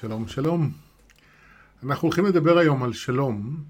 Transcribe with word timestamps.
שלום, 0.00 0.28
שלום. 0.28 0.72
אנחנו 1.82 2.06
הולכים 2.06 2.26
לדבר 2.26 2.58
היום 2.58 2.82
על 2.82 2.92
שלום. 2.92 3.64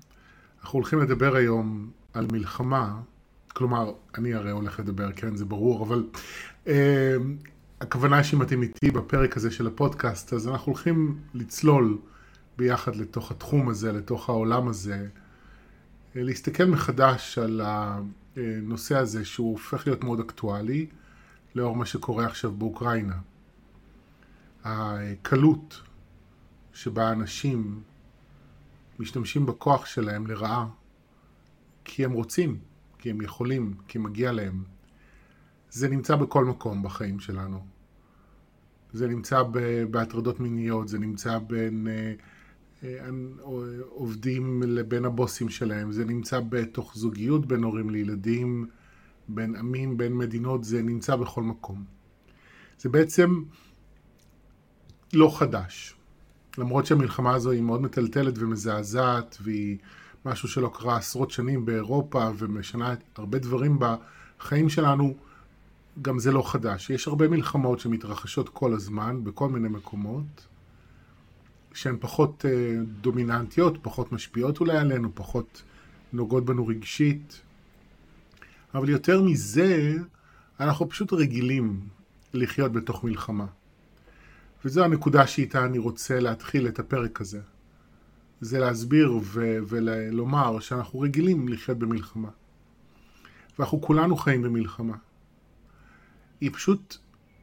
אנחנו 0.61 0.79
הולכים 0.79 0.99
לדבר 0.99 1.37
היום 1.37 1.91
על 2.15 2.27
מלחמה. 2.33 3.01
כלומר, 3.49 3.93
אני 4.19 4.35
הרי 4.35 4.51
הולך 4.51 4.81
לדבר, 4.81 5.13
כן, 5.13 5.37
זה 5.37 5.45
ברור, 5.45 5.85
אבל 5.87 6.07
אה, 6.67 7.17
הכוונה 7.81 8.25
שאם 8.25 8.43
אתם 8.43 8.63
איתי 8.63 8.91
בפרק 8.91 9.37
הזה 9.37 9.51
של 9.51 9.67
הפודקאסט, 9.67 10.33
אז 10.33 10.49
אנחנו 10.49 10.73
הולכים 10.73 11.19
לצלול 11.35 11.99
ביחד 12.59 12.97
לתוך 12.97 13.31
התחום 13.31 13.69
הזה, 13.69 13.93
לתוך 13.93 14.29
העולם 14.29 14.69
הזה, 14.69 15.07
אה, 16.17 16.23
להסתכל 16.23 16.65
מחדש 16.65 17.39
על 17.39 17.61
הנושא 17.65 18.97
הזה 18.97 19.25
שהוא 19.25 19.53
הופך 19.53 19.87
להיות 19.87 20.05
מאוד 20.05 20.21
אקטואלי, 20.21 20.87
לאור 21.55 21.77
מה 21.77 21.87
שקורה 21.87 22.27
עכשיו 22.27 22.53
באוקראינה. 22.53 23.17
הקלות 24.65 25.81
שבה 26.73 27.13
אנשים 27.13 27.83
משתמשים 28.99 29.47
בכוח 29.47 29.87
שלהם 29.87 30.27
לרעה 30.27 30.67
כי 31.85 32.05
הם 32.05 32.13
רוצים, 32.13 32.59
כי 32.99 33.11
הם 33.11 33.21
יכולים, 33.21 33.75
כי 33.89 33.99
מגיע 33.99 34.33
להם. 34.33 34.65
זה 35.71 35.89
נמצא 35.89 36.17
בכל 36.17 36.45
מקום 36.45 36.83
בחיים 36.83 37.21
שלנו. 37.21 37.67
זה 38.93 39.09
נמצא 39.09 39.43
בהטרדות 39.91 40.41
מיניות, 40.41 40.89
זה 40.89 40.99
נמצא 40.99 41.39
בין 41.39 41.89
אה, 41.89 42.15
אה, 42.85 43.09
עובדים 43.89 44.63
לבין 44.63 45.05
הבוסים 45.05 45.49
שלהם, 45.49 45.93
זה 45.93 46.05
נמצא 46.05 46.41
בתוך 46.49 46.97
זוגיות 46.97 47.47
בין 47.47 47.63
הורים 47.63 47.91
לילדים, 47.91 48.67
בין 49.29 49.57
עמים, 49.57 49.97
בין 49.97 50.17
מדינות, 50.17 50.65
זה 50.65 50.83
נמצא 50.83 51.17
בכל 51.17 51.43
מקום. 51.43 51.85
זה 52.79 52.89
בעצם 52.89 53.43
לא 55.13 55.39
חדש. 55.39 56.00
למרות 56.59 56.87
שהמלחמה 56.87 57.35
הזו 57.35 57.51
היא 57.51 57.63
מאוד 57.63 57.83
מטלטלת 57.83 58.35
ומזעזעת, 58.39 59.39
והיא 59.41 59.77
משהו 60.25 60.49
שלא 60.49 60.71
קרה 60.75 60.97
עשרות 60.97 61.31
שנים 61.31 61.65
באירופה 61.65 62.31
ומשנה 62.39 62.95
הרבה 63.17 63.39
דברים 63.39 63.79
בחיים 63.79 64.69
שלנו, 64.69 65.15
גם 66.03 66.19
זה 66.19 66.33
לא 66.33 66.51
חדש. 66.51 66.91
יש 66.91 67.09
הרבה 67.09 67.29
מלחמות 67.29 67.81
שמתרחשות 67.81 68.49
כל 68.49 68.73
הזמן, 68.73 69.25
בכל 69.25 69.49
מיני 69.49 69.69
מקומות, 69.69 70.47
שהן 71.75 71.97
פחות 72.01 72.45
אה, 72.49 72.77
דומיננטיות, 73.01 73.79
פחות 73.83 74.13
משפיעות 74.13 74.61
אולי 74.61 74.79
עלינו, 74.79 75.11
פחות 75.15 75.63
נוגעות 76.13 76.45
בנו 76.45 76.67
רגשית. 76.67 77.41
אבל 78.75 78.89
יותר 78.89 79.23
מזה, 79.23 79.97
אנחנו 80.61 80.89
פשוט 80.89 81.13
רגילים 81.13 81.81
לחיות 82.35 82.73
בתוך 82.73 83.05
מלחמה. 83.05 83.47
וזו 84.65 84.85
הנקודה 84.85 85.27
שאיתה 85.27 85.65
אני 85.65 85.79
רוצה 85.79 86.21
להתחיל 86.21 86.69
את 86.69 86.79
הפרק 86.79 87.21
הזה. 87.21 87.41
זה 88.41 88.59
להסביר 88.59 89.13
ו- 89.23 89.59
ולומר 89.69 90.61
שאנחנו 90.61 91.01
רגילים 91.01 91.49
לחיות 91.49 91.79
במלחמה. 91.79 92.29
ואנחנו 93.59 93.81
כולנו 93.81 94.17
חיים 94.17 94.43
במלחמה. 94.43 94.97
היא 96.41 96.51
פשוט 96.53 96.97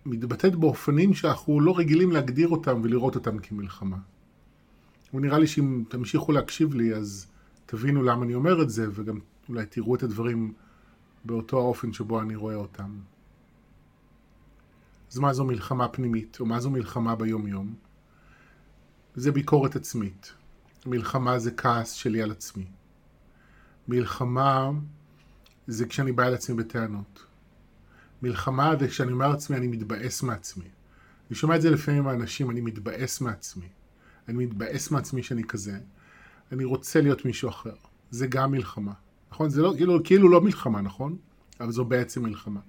מתבטאת 0.05 0.55
באופנים 0.55 1.13
שאנחנו 1.13 1.59
לא 1.59 1.77
רגילים 1.77 2.11
להגדיר 2.11 2.47
אותם 2.47 2.81
ולראות 2.83 3.15
אותם 3.15 3.39
כמלחמה. 3.39 3.97
ונראה 5.13 5.39
לי 5.39 5.47
שאם 5.47 5.83
תמשיכו 5.89 6.31
להקשיב 6.31 6.73
לי 6.73 6.95
אז 6.95 7.27
תבינו 7.65 8.03
למה 8.03 8.25
אני 8.25 8.35
אומר 8.35 8.61
את 8.61 8.69
זה 8.69 8.87
וגם 8.91 9.19
אולי 9.49 9.65
תראו 9.65 9.95
את 9.95 10.03
הדברים 10.03 10.53
באותו 11.25 11.57
האופן 11.57 11.93
שבו 11.93 12.21
אני 12.21 12.35
רואה 12.35 12.55
אותם. 12.55 12.97
אז 15.11 15.19
מה 15.19 15.33
זו 15.33 15.45
מלחמה 15.45 15.87
פנימית, 15.87 16.37
או 16.39 16.45
מה 16.45 16.59
זו 16.59 16.69
מלחמה 16.69 17.15
ביום-יום? 17.15 17.75
זה 19.15 19.31
ביקורת 19.31 19.75
עצמית. 19.75 20.33
מלחמה 20.85 21.39
זה 21.39 21.51
כעס 21.51 21.91
שלי 21.91 22.21
על 22.21 22.31
עצמי. 22.31 22.65
מלחמה 23.87 24.71
זה 25.67 25.85
כשאני 25.85 26.11
בא 26.11 26.27
אל 26.27 26.33
עצמי 26.33 26.55
בטענות. 26.55 27.25
מלחמה 28.21 28.73
זה 28.79 28.87
כשאני 28.87 29.11
אומר 29.11 29.27
לעצמי, 29.27 29.57
אני 29.57 29.67
מתבאס 29.67 30.23
מעצמי. 30.23 30.69
אני 31.29 31.35
שומע 31.35 31.55
את 31.55 31.61
זה 31.61 31.69
לפעמים 31.69 32.03
מהאנשים, 32.03 32.51
אני 32.51 32.61
מתבאס 32.61 33.21
מעצמי. 33.21 33.67
אני 34.27 34.45
מתבאס 34.45 34.91
מעצמי 34.91 35.23
שאני 35.23 35.43
כזה. 35.43 35.79
אני 36.51 36.63
רוצה 36.63 37.01
להיות 37.01 37.25
מישהו 37.25 37.49
אחר. 37.49 37.75
זה 38.11 38.27
גם 38.27 38.51
מלחמה. 38.51 38.93
נכון? 39.31 39.49
זה 39.49 39.61
לא, 39.61 39.73
כאילו, 39.77 40.03
כאילו 40.03 40.29
לא 40.29 40.41
מלחמה, 40.41 40.81
נכון? 40.81 41.17
אבל 41.59 41.71
זו 41.71 41.85
בעצם 41.85 42.23
מלחמה. 42.23 42.59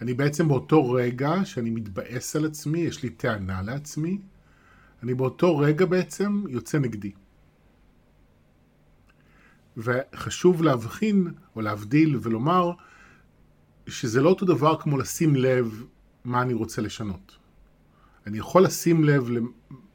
אני 0.00 0.14
בעצם 0.14 0.48
באותו 0.48 0.90
רגע 0.90 1.44
שאני 1.44 1.70
מתבאס 1.70 2.36
על 2.36 2.46
עצמי, 2.46 2.78
יש 2.78 3.02
לי 3.02 3.10
טענה 3.10 3.62
לעצמי, 3.62 4.18
אני 5.02 5.14
באותו 5.14 5.58
רגע 5.58 5.86
בעצם 5.86 6.44
יוצא 6.48 6.78
נגדי. 6.78 7.12
וחשוב 9.76 10.62
להבחין 10.62 11.32
או 11.56 11.60
להבדיל 11.60 12.18
ולומר 12.22 12.70
שזה 13.86 14.22
לא 14.22 14.28
אותו 14.28 14.46
דבר 14.46 14.80
כמו 14.80 14.98
לשים 14.98 15.36
לב 15.36 15.84
מה 16.24 16.42
אני 16.42 16.54
רוצה 16.54 16.82
לשנות. 16.82 17.36
אני 18.26 18.38
יכול 18.38 18.64
לשים 18.64 19.04
לב 19.04 19.28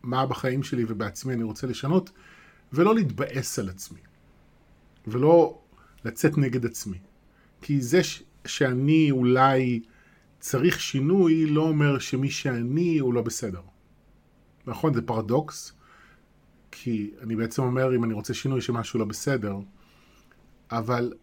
למה 0.03 0.25
בחיים 0.25 0.63
שלי 0.63 0.85
ובעצמי 0.87 1.33
אני 1.33 1.43
רוצה 1.43 1.67
לשנות 1.67 2.11
ולא 2.73 2.95
להתבאס 2.95 3.59
על 3.59 3.69
עצמי 3.69 3.99
ולא 5.07 5.61
לצאת 6.05 6.37
נגד 6.37 6.65
עצמי. 6.65 6.97
כי 7.61 7.81
זה 7.81 8.01
שאני 8.45 9.11
אולי 9.11 9.81
צריך 10.41 10.79
שינוי 10.79 11.45
לא 11.45 11.61
אומר 11.61 11.99
שמי 11.99 12.29
שאני 12.29 12.97
הוא 12.97 13.13
לא 13.13 13.21
בסדר. 13.21 13.61
נכון, 14.67 14.93
זה 14.93 15.01
פרדוקס, 15.01 15.73
כי 16.71 17.11
אני 17.21 17.35
בעצם 17.35 17.61
אומר 17.63 17.95
אם 17.95 18.03
אני 18.03 18.13
רוצה 18.13 18.33
שינוי 18.33 18.61
שמשהו 18.61 18.99
לא 18.99 19.05
בסדר, 19.05 19.55
אבל 20.71 21.13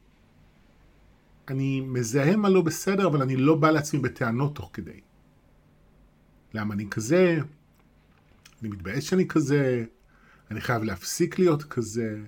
אני 1.49 1.81
מזהה 1.81 2.37
מה 2.37 2.49
לא 2.49 2.63
בסדר, 2.63 3.07
אבל 3.07 3.23
אני 3.23 3.37
לא 3.37 3.55
בא 3.55 3.71
לעצמי 3.71 4.01
בטענות 4.01 4.55
תוך 4.55 4.71
כדי. 4.73 5.01
למה 6.55 6.75
אני 6.75 6.91
כזה? 6.91 7.39
אני 8.63 8.69
מתבאס 8.69 9.05
שאני 9.05 9.29
כזה? 9.29 9.85
אני 10.51 10.61
חייב 10.61 10.83
להפסיק 10.83 11.39
להיות 11.39 11.63
כזה? 11.63 12.19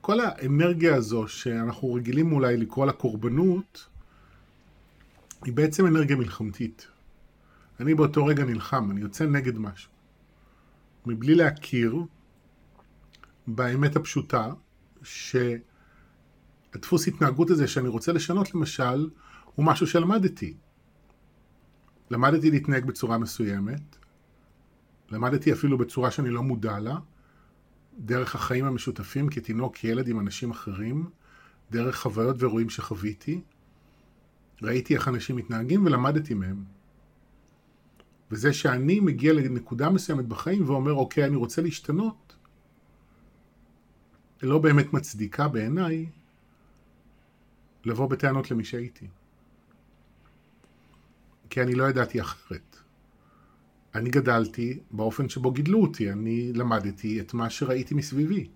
כל 0.00 0.20
האנרגיה 0.20 0.96
הזו 0.96 1.28
שאנחנו 1.28 1.94
רגילים 1.94 2.32
אולי 2.32 2.56
לקרוא 2.56 2.86
לה 2.86 2.92
קורבנות, 2.92 3.91
היא 5.44 5.52
בעצם 5.52 5.86
אנרגיה 5.86 6.16
מלחמתית. 6.16 6.86
אני 7.80 7.94
באותו 7.94 8.26
רגע 8.26 8.44
נלחם, 8.44 8.90
אני 8.90 9.00
יוצא 9.00 9.26
נגד 9.26 9.58
משהו. 9.58 9.90
מבלי 11.06 11.34
להכיר 11.34 11.96
באמת 13.46 13.96
הפשוטה, 13.96 14.52
שהדפוס 15.02 17.08
התנהגות 17.08 17.50
הזה 17.50 17.68
שאני 17.68 17.88
רוצה 17.88 18.12
לשנות 18.12 18.54
למשל, 18.54 19.10
הוא 19.54 19.66
משהו 19.66 19.86
שלמדתי. 19.86 20.54
למדתי 22.10 22.50
להתנהג 22.50 22.84
בצורה 22.84 23.18
מסוימת, 23.18 23.96
למדתי 25.10 25.52
אפילו 25.52 25.78
בצורה 25.78 26.10
שאני 26.10 26.30
לא 26.30 26.42
מודע 26.42 26.78
לה, 26.78 26.96
דרך 27.98 28.34
החיים 28.34 28.64
המשותפים 28.64 29.28
כתינוק, 29.28 29.76
כילד 29.76 30.08
עם 30.08 30.20
אנשים 30.20 30.50
אחרים, 30.50 31.10
דרך 31.70 31.96
חוויות 31.96 32.36
ואירועים 32.38 32.70
שחוויתי, 32.70 33.40
ראיתי 34.62 34.94
איך 34.94 35.08
אנשים 35.08 35.36
מתנהגים 35.36 35.86
ולמדתי 35.86 36.34
מהם. 36.34 36.64
וזה 38.30 38.52
שאני 38.52 39.00
מגיע 39.00 39.32
לנקודה 39.32 39.90
מסוימת 39.90 40.24
בחיים 40.24 40.68
ואומר, 40.68 40.92
אוקיי, 40.92 41.24
אני 41.24 41.36
רוצה 41.36 41.62
להשתנות, 41.62 42.36
לא 44.42 44.58
באמת 44.58 44.92
מצדיקה 44.92 45.48
בעיניי 45.48 46.06
לבוא 47.84 48.10
בטענות 48.10 48.50
למי 48.50 48.64
שהייתי. 48.64 49.06
כי 51.50 51.62
אני 51.62 51.74
לא 51.74 51.84
ידעתי 51.84 52.20
אחרת. 52.20 52.76
אני 53.94 54.10
גדלתי 54.10 54.78
באופן 54.90 55.28
שבו 55.28 55.50
גידלו 55.50 55.82
אותי, 55.82 56.12
אני 56.12 56.52
למדתי 56.52 57.20
את 57.20 57.34
מה 57.34 57.50
שראיתי 57.50 57.94
מסביבי. 57.94 58.48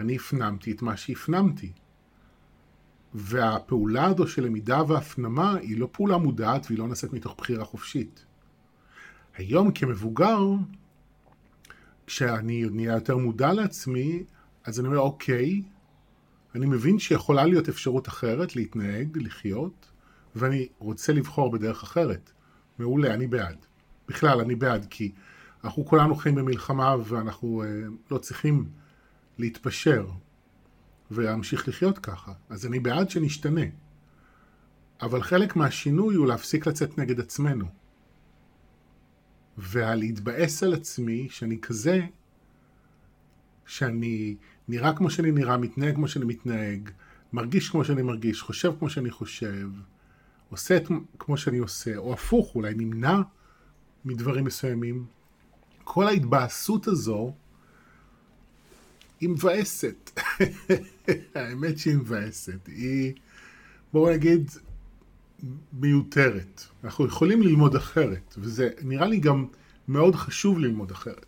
אני 0.00 0.16
הפנמתי 0.16 0.72
את 0.72 0.82
מה 0.82 0.96
שהפנמתי. 0.96 1.72
והפעולה 3.14 4.04
הזו 4.04 4.26
של 4.26 4.44
למידה 4.44 4.82
והפנמה 4.88 5.56
היא 5.56 5.78
לא 5.78 5.88
פעולה 5.92 6.18
מודעת 6.18 6.66
והיא 6.66 6.78
לא 6.78 6.88
נעשית 6.88 7.12
מתוך 7.12 7.34
בחירה 7.38 7.64
חופשית. 7.64 8.24
היום 9.36 9.72
כמבוגר, 9.72 10.40
כשאני 12.06 12.64
נהיה 12.70 12.92
יותר 12.92 13.16
מודע 13.16 13.52
לעצמי, 13.52 14.24
אז 14.64 14.80
אני 14.80 14.88
אומר, 14.88 14.98
אוקיי, 14.98 15.62
אני 16.54 16.66
מבין 16.66 16.98
שיכולה 16.98 17.44
להיות 17.44 17.68
אפשרות 17.68 18.08
אחרת 18.08 18.56
להתנהג, 18.56 19.18
לחיות, 19.18 19.90
ואני 20.36 20.68
רוצה 20.78 21.12
לבחור 21.12 21.50
בדרך 21.50 21.82
אחרת. 21.82 22.30
מעולה, 22.78 23.14
אני 23.14 23.26
בעד. 23.26 23.66
בכלל, 24.08 24.40
אני 24.40 24.54
בעד, 24.54 24.86
כי 24.90 25.12
אנחנו 25.64 25.86
כולנו 25.86 26.14
חיים 26.14 26.34
במלחמה 26.34 26.96
ואנחנו 27.04 27.62
אה, 27.62 27.68
לא 28.10 28.18
צריכים 28.18 28.64
להתפשר. 29.38 30.06
ולהמשיך 31.10 31.68
לחיות 31.68 31.98
ככה. 31.98 32.32
אז 32.48 32.66
אני 32.66 32.80
בעד 32.80 33.10
שנשתנה. 33.10 33.62
אבל 35.02 35.22
חלק 35.22 35.56
מהשינוי 35.56 36.14
הוא 36.14 36.26
להפסיק 36.26 36.66
לצאת 36.66 36.98
נגד 36.98 37.20
עצמנו. 37.20 37.66
והלהתבאס 39.58 40.62
על 40.62 40.74
עצמי 40.74 41.28
שאני 41.30 41.58
כזה, 41.60 42.00
שאני 43.66 44.36
נראה 44.68 44.96
כמו 44.96 45.10
שאני 45.10 45.30
נראה, 45.30 45.56
מתנהג 45.56 45.94
כמו 45.94 46.08
שאני 46.08 46.24
מתנהג, 46.24 46.90
מרגיש 47.32 47.68
כמו 47.68 47.84
שאני 47.84 48.02
מרגיש, 48.02 48.42
חושב 48.42 48.72
כמו 48.78 48.90
שאני 48.90 49.10
חושב, 49.10 49.68
עושה 50.50 50.76
את 50.76 50.88
כמו 51.18 51.36
שאני 51.36 51.58
עושה, 51.58 51.96
או 51.96 52.12
הפוך, 52.12 52.54
אולי 52.54 52.74
נמנע 52.74 53.20
מדברים 54.04 54.44
מסוימים. 54.44 55.06
כל 55.84 56.06
ההתבאסות 56.06 56.88
הזו 56.88 57.34
היא 59.20 59.28
מבאסת. 59.28 60.10
האמת 61.34 61.78
שהיא 61.78 61.96
מבאסת. 61.96 62.66
היא, 62.66 63.12
בואו 63.92 64.12
נגיד, 64.12 64.50
מיותרת. 65.72 66.62
אנחנו 66.84 67.06
יכולים 67.06 67.42
ללמוד 67.42 67.74
אחרת, 67.74 68.34
וזה 68.38 68.70
נראה 68.82 69.06
לי 69.06 69.20
גם 69.20 69.46
מאוד 69.88 70.14
חשוב 70.14 70.58
ללמוד 70.58 70.90
אחרת. 70.90 71.26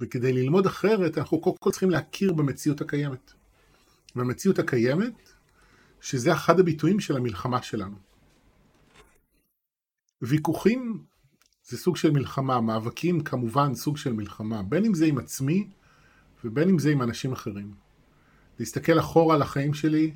וכדי 0.00 0.32
ללמוד 0.32 0.66
אחרת, 0.66 1.18
אנחנו 1.18 1.40
קודם 1.40 1.56
כל 1.56 1.70
צריכים 1.70 1.90
להכיר 1.90 2.32
במציאות 2.32 2.80
הקיימת. 2.80 3.32
והמציאות 4.16 4.58
הקיימת, 4.58 5.32
שזה 6.00 6.32
אחד 6.32 6.60
הביטויים 6.60 7.00
של 7.00 7.16
המלחמה 7.16 7.62
שלנו. 7.62 7.96
ויכוחים 10.22 11.04
זה 11.64 11.78
סוג 11.78 11.96
של 11.96 12.10
מלחמה, 12.10 12.60
מאבקים 12.60 13.20
כמובן 13.20 13.74
סוג 13.74 13.96
של 13.96 14.12
מלחמה, 14.12 14.62
בין 14.62 14.84
אם 14.84 14.94
זה 14.94 15.06
עם 15.06 15.18
עצמי 15.18 15.68
ובין 16.44 16.68
אם 16.68 16.78
זה 16.78 16.90
עם 16.90 17.02
אנשים 17.02 17.32
אחרים. 17.32 17.74
להסתכל 18.58 18.98
אחורה 18.98 19.34
על 19.34 19.42
החיים 19.42 19.74
שלי 19.74 20.12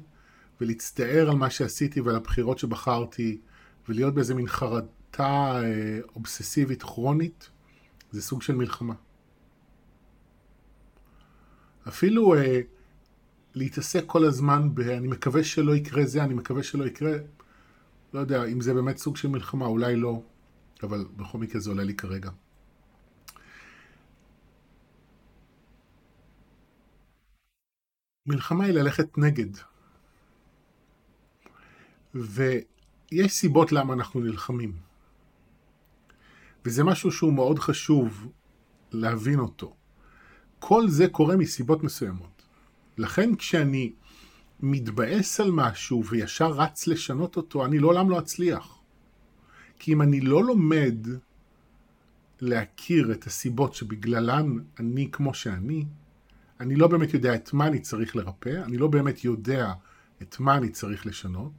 ולהצטער 0.60 1.30
על 1.30 1.36
מה 1.36 1.50
שעשיתי 1.50 2.00
ועל 2.00 2.16
הבחירות 2.16 2.58
שבחרתי 2.58 3.40
ולהיות 3.88 4.14
באיזה 4.14 4.34
מין 4.34 4.46
חרטה 4.46 5.60
אה, 5.62 5.98
אובססיבית 6.16 6.82
כרונית, 6.82 7.50
זה 8.10 8.22
סוג 8.22 8.42
של 8.42 8.54
מלחמה. 8.54 8.94
אפילו 11.88 12.34
אה, 12.34 12.60
להתעסק 13.54 14.02
כל 14.06 14.24
הזמן 14.24 14.74
ב... 14.74 14.80
אני 14.80 15.08
מקווה 15.08 15.44
שלא 15.44 15.76
יקרה 15.76 16.06
זה, 16.06 16.24
אני 16.24 16.34
מקווה 16.34 16.62
שלא 16.62 16.84
יקרה, 16.84 17.12
לא 18.14 18.20
יודע 18.20 18.44
אם 18.44 18.60
זה 18.60 18.74
באמת 18.74 18.98
סוג 18.98 19.16
של 19.16 19.28
מלחמה, 19.28 19.66
אולי 19.66 19.96
לא, 19.96 20.22
אבל 20.82 21.04
בכל 21.16 21.38
מקרה 21.38 21.60
זה 21.60 21.70
עולה 21.70 21.84
לי 21.84 21.94
כרגע. 21.94 22.30
מלחמה 28.26 28.64
היא 28.64 28.74
ללכת 28.74 29.18
נגד. 29.18 29.50
ויש 32.14 33.32
סיבות 33.32 33.72
למה 33.72 33.94
אנחנו 33.94 34.20
נלחמים. 34.20 34.72
וזה 36.64 36.84
משהו 36.84 37.12
שהוא 37.12 37.32
מאוד 37.32 37.58
חשוב 37.58 38.28
להבין 38.92 39.38
אותו. 39.38 39.74
כל 40.58 40.88
זה 40.88 41.08
קורה 41.08 41.36
מסיבות 41.36 41.84
מסוימות. 41.84 42.42
לכן 42.98 43.36
כשאני 43.36 43.92
מתבאס 44.60 45.40
על 45.40 45.50
משהו 45.50 46.04
וישר 46.04 46.48
רץ 46.50 46.86
לשנות 46.86 47.36
אותו, 47.36 47.64
אני 47.64 47.78
לעולם 47.78 48.10
לא 48.10 48.18
אצליח. 48.18 48.78
כי 49.78 49.92
אם 49.92 50.02
אני 50.02 50.20
לא 50.20 50.44
לומד 50.44 51.06
להכיר 52.40 53.12
את 53.12 53.26
הסיבות 53.26 53.74
שבגללן 53.74 54.56
אני 54.80 55.08
כמו 55.12 55.34
שאני, 55.34 55.84
אני 56.60 56.76
לא 56.76 56.88
באמת 56.88 57.14
יודע 57.14 57.34
את 57.34 57.52
מה 57.52 57.66
אני 57.66 57.78
צריך 57.78 58.16
לרפא, 58.16 58.62
אני 58.64 58.78
לא 58.78 58.88
באמת 58.88 59.24
יודע 59.24 59.72
את 60.22 60.40
מה 60.40 60.56
אני 60.56 60.68
צריך 60.68 61.06
לשנות, 61.06 61.52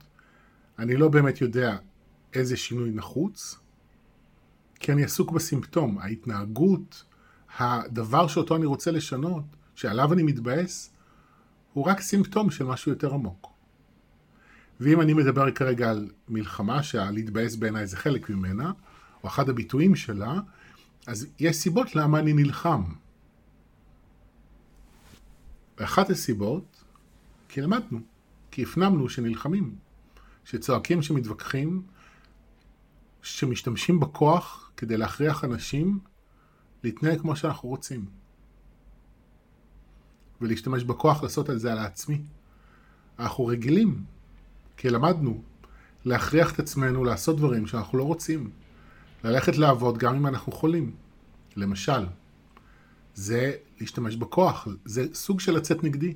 אני 0.80 0.98
לא 0.98 1.10
באמת 1.10 1.42
יודע 1.42 1.78
איזה 2.34 2.58
שינוי 2.58 2.92
נחוץ, 2.92 3.60
כי 4.80 4.92
אני 4.92 5.04
עסוק 5.04 5.32
בסימפטום, 5.32 5.98
ההתנהגות, 5.98 7.04
הדבר 7.58 8.28
שאותו 8.28 8.56
אני 8.56 8.66
רוצה 8.66 8.92
לשנות, 8.92 9.44
שעליו 9.76 10.14
אני 10.14 10.24
מתבאס, 10.24 10.94
הוא 11.74 11.86
רק 11.86 12.02
סימפטום 12.02 12.52
של 12.52 12.64
משהו 12.64 12.92
יותר 12.92 13.14
עמוק. 13.14 13.48
ואם 14.80 15.02
אני 15.02 15.14
מדבר 15.14 15.52
כרגע 15.52 15.90
על 15.90 16.10
מלחמה, 16.30 16.84
שהלהתבאס 16.84 17.56
בעיניי 17.56 17.88
זה 17.88 17.98
חלק 17.98 18.30
ממנה, 18.30 18.72
או 19.24 19.30
אחד 19.30 19.50
הביטויים 19.50 19.96
שלה, 19.96 20.34
אז 21.08 21.28
יש 21.40 21.56
סיבות 21.56 21.96
למה 21.96 22.20
אני 22.20 22.34
נלחם. 22.34 22.84
ואחת 25.78 26.10
הסיבות, 26.10 26.84
כי 27.50 27.62
למדנו, 27.62 28.00
כי 28.52 28.64
הפנמנו 28.64 29.10
שנלחמים, 29.10 29.76
שצועקים, 30.46 31.02
שמתווכחים, 31.02 31.82
שמשתמשים 33.22 34.00
בכוח 34.00 34.72
כדי 34.78 34.98
להכריח 34.98 35.44
אנשים 35.44 36.00
להתנהג 36.84 37.20
כמו 37.20 37.36
שאנחנו 37.36 37.70
רוצים. 37.70 38.06
ולהשתמש 40.42 40.84
בכוח 40.84 41.24
לעשות 41.24 41.50
על 41.50 41.58
זה 41.58 41.72
על 41.72 41.78
העצמי. 41.78 42.22
אנחנו 43.20 43.46
רגילים, 43.46 44.04
כי 44.78 44.90
למדנו, 44.90 45.42
להכריח 46.06 46.54
את 46.54 46.60
עצמנו 46.60 47.04
לעשות 47.04 47.38
דברים 47.38 47.68
שאנחנו 47.68 47.98
לא 47.98 48.04
רוצים. 48.04 48.50
ללכת 49.24 49.58
לעבוד 49.58 49.98
גם 49.98 50.16
אם 50.16 50.28
אנחנו 50.28 50.52
חולים. 50.52 50.92
למשל, 51.56 52.06
זה 53.18 53.52
להשתמש 53.80 54.16
בכוח, 54.16 54.68
זה 54.86 55.14
סוג 55.14 55.40
של 55.40 55.52
לצאת 55.52 55.84
נגדי. 55.84 56.14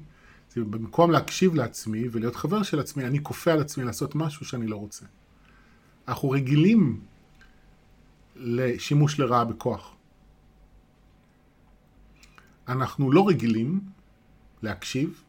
זה 0.54 0.64
במקום 0.64 1.12
להקשיב 1.12 1.56
לעצמי 1.56 2.04
ולהיות 2.12 2.36
חבר 2.36 2.64
של 2.64 2.80
עצמי, 2.80 3.06
אני 3.06 3.24
כופה 3.24 3.52
על 3.52 3.62
עצמי 3.62 3.84
לעשות 3.84 4.16
משהו 4.16 4.46
שאני 4.46 4.68
לא 4.68 4.76
רוצה. 4.76 5.06
אנחנו 6.08 6.30
רגילים 6.30 7.02
לשימוש 8.36 9.20
לרעה 9.20 9.46
בכוח. 9.46 9.96
אנחנו 12.68 13.12
לא 13.12 13.28
רגילים 13.28 13.80
להקשיב, 14.64 15.24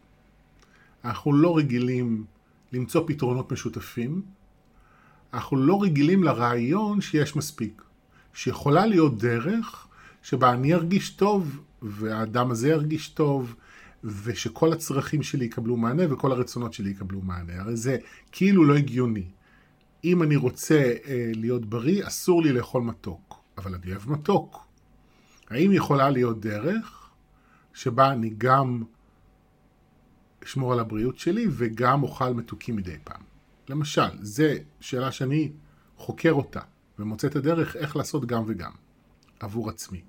אנחנו 1.04 1.32
לא 1.32 1.56
רגילים 1.56 2.24
למצוא 2.72 3.04
פתרונות 3.06 3.52
משותפים, 3.52 4.22
אנחנו 5.34 5.56
לא 5.56 5.82
רגילים 5.82 6.22
לרעיון 6.22 7.00
שיש 7.00 7.36
מספיק, 7.36 7.82
שיכולה 8.34 8.86
להיות 8.86 9.18
דרך 9.18 9.88
שבה 10.22 10.52
אני 10.52 10.74
ארגיש 10.74 11.10
טוב 11.10 11.60
והאדם 11.82 12.50
הזה 12.50 12.68
ירגיש 12.68 13.08
טוב 13.08 13.54
ושכל 14.04 14.72
הצרכים 14.72 15.22
שלי 15.22 15.44
יקבלו 15.44 15.76
מענה 15.76 16.02
וכל 16.10 16.32
הרצונות 16.32 16.72
שלי 16.72 16.90
יקבלו 16.90 17.20
מענה. 17.20 17.60
הרי 17.60 17.76
זה 17.76 17.96
כאילו 18.32 18.64
לא 18.64 18.76
הגיוני. 18.76 19.30
אם 20.04 20.22
אני 20.22 20.36
רוצה 20.36 20.92
אה, 21.06 21.30
להיות 21.34 21.66
בריא, 21.66 22.06
אסור 22.06 22.42
לי 22.42 22.52
לאכול 22.52 22.82
מתוק, 22.82 23.42
אבל 23.58 23.74
אני 23.74 23.90
אוהב 23.90 24.10
מתוק. 24.10 24.66
האם 25.50 25.72
יכולה 25.72 26.10
להיות 26.10 26.40
דרך 26.40 27.10
שבה 27.74 28.12
אני 28.12 28.30
גם 28.38 28.82
אשמור 30.44 30.72
על 30.72 30.80
הבריאות 30.80 31.18
שלי 31.18 31.46
וגם 31.50 32.02
אוכל 32.02 32.34
מתוקים 32.34 32.76
מדי 32.76 32.96
פעם? 33.04 33.22
למשל, 33.68 34.22
זו 34.22 34.44
שאלה 34.80 35.12
שאני 35.12 35.52
חוקר 35.96 36.32
אותה 36.32 36.60
ומוצא 36.98 37.28
את 37.28 37.36
הדרך 37.36 37.76
איך 37.76 37.96
לעשות 37.96 38.26
גם 38.26 38.42
וגם 38.46 38.72
עבור 39.40 39.70
עצמי. 39.70 40.02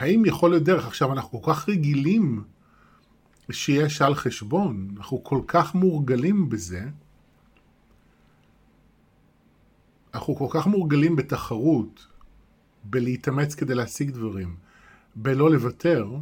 האם 0.00 0.24
יכול 0.24 0.50
להיות 0.50 0.62
דרך? 0.62 0.86
עכשיו, 0.86 1.12
אנחנו 1.12 1.42
כל 1.42 1.52
כך 1.52 1.68
רגילים 1.68 2.44
שיש 3.50 4.02
על 4.02 4.14
חשבון, 4.14 4.88
אנחנו 4.96 5.24
כל 5.24 5.40
כך 5.46 5.74
מורגלים 5.74 6.48
בזה, 6.48 6.84
אנחנו 10.14 10.36
כל 10.36 10.46
כך 10.50 10.66
מורגלים 10.66 11.16
בתחרות, 11.16 12.06
בלהתאמץ 12.84 13.54
כדי 13.54 13.74
להשיג 13.74 14.10
דברים, 14.10 14.56
בלא 15.16 15.50
לוותר, 15.50 16.16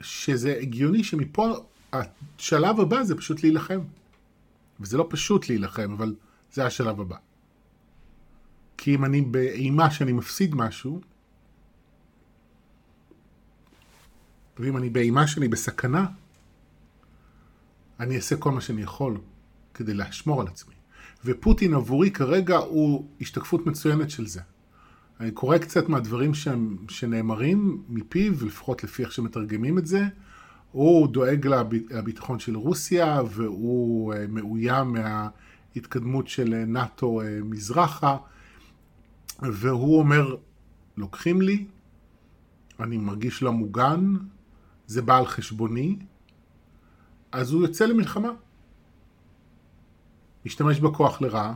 שזה 0.00 0.58
הגיוני 0.60 1.04
שמפה 1.04 1.52
השלב 1.92 2.80
הבא 2.80 3.02
זה 3.02 3.16
פשוט 3.16 3.42
להילחם. 3.42 3.80
וזה 4.80 4.96
לא 4.96 5.06
פשוט 5.10 5.48
להילחם, 5.48 5.92
אבל 5.92 6.14
זה 6.52 6.66
השלב 6.66 7.00
הבא. 7.00 7.16
כי 8.84 8.94
אם 8.94 9.04
אני 9.04 9.20
באימה 9.20 9.90
שאני 9.90 10.12
מפסיד 10.12 10.54
משהו, 10.54 11.00
ואם 14.58 14.76
אני 14.76 14.90
באימה 14.90 15.26
שאני 15.26 15.48
בסכנה, 15.48 16.06
אני 18.00 18.16
אעשה 18.16 18.36
כל 18.36 18.52
מה 18.52 18.60
שאני 18.60 18.82
יכול 18.82 19.20
כדי 19.74 19.94
לשמור 19.94 20.40
על 20.40 20.46
עצמי. 20.46 20.74
ופוטין 21.24 21.74
עבורי 21.74 22.10
כרגע 22.10 22.56
הוא 22.56 23.08
השתקפות 23.20 23.66
מצוינת 23.66 24.10
של 24.10 24.26
זה. 24.26 24.40
אני 25.20 25.30
קורא 25.30 25.58
קצת 25.58 25.88
מהדברים 25.88 26.34
שהם, 26.34 26.76
שנאמרים 26.88 27.82
מפיו, 27.88 28.46
לפחות 28.46 28.84
לפי 28.84 29.02
איך 29.02 29.12
שמתרגמים 29.12 29.78
את 29.78 29.86
זה. 29.86 30.04
הוא 30.72 31.08
דואג 31.08 31.46
לביטחון 31.90 32.38
של 32.38 32.56
רוסיה 32.56 33.22
והוא 33.30 34.14
אה, 34.14 34.26
מאוים 34.28 34.92
מההתקדמות 34.92 36.28
של 36.28 36.64
נאט"ו 36.66 37.20
אה, 37.20 37.38
מזרחה. 37.44 38.16
והוא 39.42 39.98
אומר, 39.98 40.36
לוקחים 40.96 41.42
לי, 41.42 41.66
אני 42.80 42.96
מרגיש 42.96 43.42
לא 43.42 43.52
מוגן, 43.52 44.14
זה 44.86 45.02
בא 45.02 45.18
על 45.18 45.26
חשבוני, 45.26 45.98
אז 47.32 47.52
הוא 47.52 47.62
יוצא 47.62 47.86
למלחמה. 47.86 48.30
משתמש 50.46 50.80
בכוח 50.80 51.22
לרעה, 51.22 51.54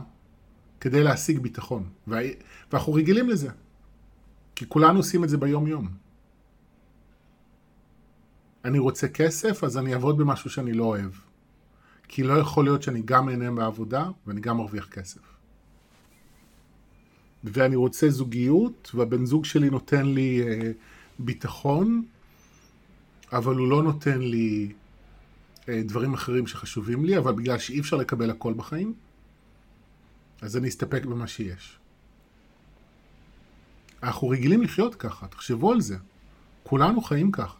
כדי 0.79 1.03
להשיג 1.03 1.39
ביטחון. 1.39 1.89
ואנחנו 2.07 2.93
רגילים 2.93 3.29
לזה. 3.29 3.49
כי 4.55 4.65
כולנו 4.69 4.99
עושים 4.99 5.23
את 5.23 5.29
זה 5.29 5.37
ביום-יום. 5.37 5.87
אני 8.65 8.79
רוצה 8.79 9.07
כסף, 9.07 9.63
אז 9.63 9.77
אני 9.77 9.93
אעבוד 9.93 10.17
במשהו 10.17 10.49
שאני 10.49 10.73
לא 10.73 10.83
אוהב. 10.83 11.11
כי 12.07 12.23
לא 12.23 12.33
יכול 12.33 12.63
להיות 12.63 12.83
שאני 12.83 13.01
גם 13.05 13.29
אהנה 13.29 13.49
מהעבודה 13.49 14.09
ואני 14.27 14.41
גם 14.41 14.57
מרוויח 14.57 14.87
כסף. 14.89 15.38
ואני 17.43 17.75
רוצה 17.75 18.09
זוגיות, 18.09 18.91
והבן 18.93 19.25
זוג 19.25 19.45
שלי 19.45 19.69
נותן 19.69 20.05
לי 20.05 20.41
אה, 20.41 20.71
ביטחון, 21.19 22.03
אבל 23.31 23.55
הוא 23.55 23.67
לא 23.67 23.83
נותן 23.83 24.21
לי 24.21 24.71
אה, 25.69 25.81
דברים 25.85 26.13
אחרים 26.13 26.47
שחשובים 26.47 27.05
לי, 27.05 27.17
אבל 27.17 27.33
בגלל 27.33 27.57
שאי 27.57 27.79
אפשר 27.79 27.95
לקבל 27.95 28.29
הכל 28.29 28.53
בחיים, 28.53 28.93
אז 30.41 30.57
אני 30.57 30.67
אסתפק 30.67 31.05
במה 31.05 31.27
שיש. 31.27 31.79
אנחנו 34.03 34.29
רגילים 34.29 34.61
לחיות 34.61 34.95
ככה, 34.95 35.27
תחשבו 35.27 35.71
על 35.71 35.81
זה. 35.81 35.97
כולנו 36.63 37.01
חיים 37.01 37.31
ככה. 37.31 37.57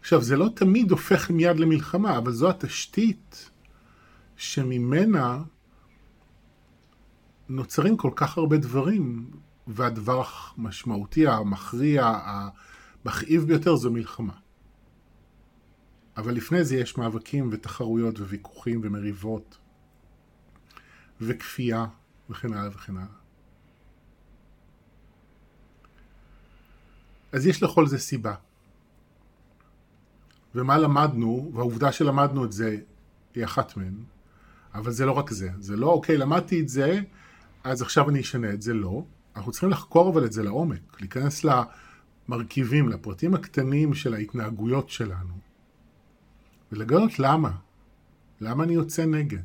עכשיו, 0.00 0.22
זה 0.22 0.36
לא 0.36 0.48
תמיד 0.54 0.90
הופך 0.90 1.30
מיד 1.30 1.56
למלחמה, 1.60 2.18
אבל 2.18 2.32
זו 2.32 2.50
התשתית 2.50 3.50
שממנה 4.36 5.42
נוצרים 7.48 7.96
כל 7.96 8.10
כך 8.16 8.38
הרבה 8.38 8.56
דברים, 8.56 9.30
והדבר 9.66 10.22
המשמעותי, 10.56 11.26
המכריע, 11.26 12.12
המכאיב 13.04 13.44
ביותר 13.44 13.76
זו 13.76 13.90
מלחמה. 13.90 14.32
אבל 16.16 16.34
לפני 16.34 16.64
זה 16.64 16.76
יש 16.76 16.98
מאבקים 16.98 17.48
ותחרויות 17.52 18.20
וויכוחים 18.20 18.80
ומריבות 18.84 19.58
וכפייה 21.20 21.86
וכן 22.30 22.52
הלאה 22.52 22.68
וכן 22.68 22.96
הלאה. 22.96 23.06
אז 27.32 27.46
יש 27.46 27.62
לכל 27.62 27.86
זה 27.86 27.98
סיבה. 27.98 28.34
ומה 30.54 30.78
למדנו, 30.78 31.50
והעובדה 31.54 31.92
שלמדנו 31.92 32.44
את 32.44 32.52
זה 32.52 32.78
היא 33.34 33.44
אחת 33.44 33.76
מהן, 33.76 33.94
אבל 34.74 34.90
זה 34.90 35.06
לא 35.06 35.12
רק 35.12 35.30
זה. 35.30 35.50
זה 35.58 35.76
לא, 35.76 35.86
אוקיי, 35.86 36.16
למדתי 36.16 36.60
את 36.60 36.68
זה, 36.68 37.00
אז 37.64 37.82
עכשיו 37.82 38.10
אני 38.10 38.20
אשנה 38.20 38.50
את 38.50 38.62
זה, 38.62 38.74
לא. 38.74 39.04
אנחנו 39.36 39.52
צריכים 39.52 39.70
לחקור 39.70 40.10
אבל 40.10 40.24
את 40.24 40.32
זה 40.32 40.42
לעומק, 40.42 41.00
להיכנס 41.00 41.44
למרכיבים, 42.28 42.88
לפרטים 42.88 43.34
הקטנים 43.34 43.94
של 43.94 44.14
ההתנהגויות 44.14 44.90
שלנו, 44.90 45.34
ולגלות 46.72 47.18
למה. 47.18 47.50
למה 48.40 48.64
אני 48.64 48.72
יוצא 48.72 49.04
נגד? 49.04 49.42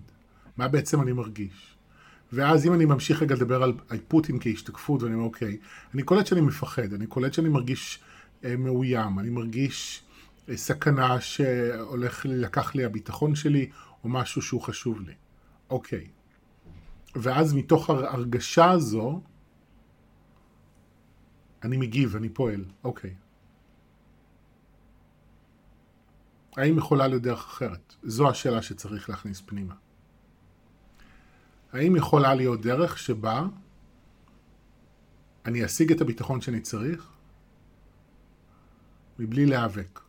מה 0.57 0.67
בעצם 0.67 1.01
אני 1.01 1.11
מרגיש? 1.11 1.75
ואז 2.33 2.65
אם 2.65 2.73
אני 2.73 2.85
ממשיך 2.85 3.21
רגע 3.21 3.35
לדבר 3.35 3.63
על 3.63 3.99
פוטין 4.07 4.37
כהשתקפות, 4.41 5.03
ואני 5.03 5.13
אומר, 5.13 5.25
אוקיי, 5.25 5.57
אני 5.93 6.03
קולט 6.03 6.27
שאני 6.27 6.41
מפחד, 6.41 6.93
אני 6.93 7.07
קולט 7.07 7.33
שאני 7.33 7.49
מרגיש 7.49 7.99
אה, 8.43 8.55
מאוים, 8.57 9.19
אני 9.19 9.29
מרגיש 9.29 10.03
אה, 10.49 10.57
סכנה 10.57 11.21
שהולך 11.21 12.25
לקח 12.29 12.75
לי 12.75 12.85
הביטחון 12.85 13.35
שלי, 13.35 13.69
או 14.03 14.09
משהו 14.09 14.41
שהוא 14.41 14.61
חשוב 14.61 15.01
לי. 15.01 15.13
אוקיי. 15.69 16.18
ואז 17.15 17.53
מתוך 17.53 17.89
ההרגשה 17.89 18.71
הזו, 18.71 19.21
אני 21.63 21.77
מגיב, 21.77 22.15
אני 22.15 22.29
פועל. 22.29 22.65
אוקיי. 22.83 23.15
האם 26.57 26.77
יכולה 26.77 27.07
להיות 27.07 27.21
דרך 27.21 27.45
אחרת? 27.45 27.95
זו 28.03 28.29
השאלה 28.29 28.61
שצריך 28.61 29.09
להכניס 29.09 29.41
פנימה. 29.45 29.75
האם 31.73 31.95
יכולה 31.95 32.33
להיות 32.33 32.61
דרך 32.61 32.99
שבה 32.99 33.47
אני 35.45 35.65
אשיג 35.65 35.91
את 35.91 36.01
הביטחון 36.01 36.41
שאני 36.41 36.61
צריך 36.61 37.11
מבלי 39.19 39.45
להיאבק? 39.45 39.99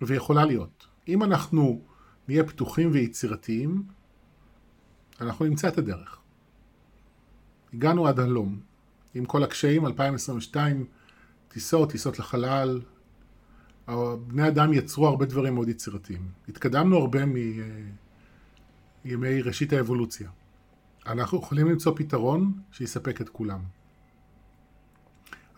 ויכולה 0.00 0.44
להיות. 0.44 0.86
אם 1.08 1.22
אנחנו 1.22 1.82
נהיה 2.28 2.44
פתוחים 2.44 2.90
ויצירתיים, 2.92 3.86
אנחנו 5.22 5.44
נמצא 5.44 5.68
את 5.68 5.78
הדרך. 5.78 6.18
הגענו 7.74 8.06
עד 8.06 8.20
הלום, 8.20 8.60
עם 9.14 9.24
כל 9.24 9.42
הקשיים, 9.42 9.86
2022, 9.86 10.86
טיסות, 11.48 11.90
טיסות 11.90 12.18
לחלל, 12.18 12.80
בני 14.26 14.48
אדם 14.48 14.72
יצרו 14.72 15.06
הרבה 15.06 15.26
דברים 15.26 15.54
מאוד 15.54 15.68
יצירתיים. 15.68 16.28
התקדמנו 16.48 16.96
הרבה 16.96 17.20
מימי 19.04 19.42
ראשית 19.42 19.72
האבולוציה. 19.72 20.30
אנחנו 21.06 21.38
יכולים 21.38 21.68
למצוא 21.68 21.92
פתרון 21.96 22.52
שיספק 22.72 23.20
את 23.20 23.28
כולם. 23.28 23.60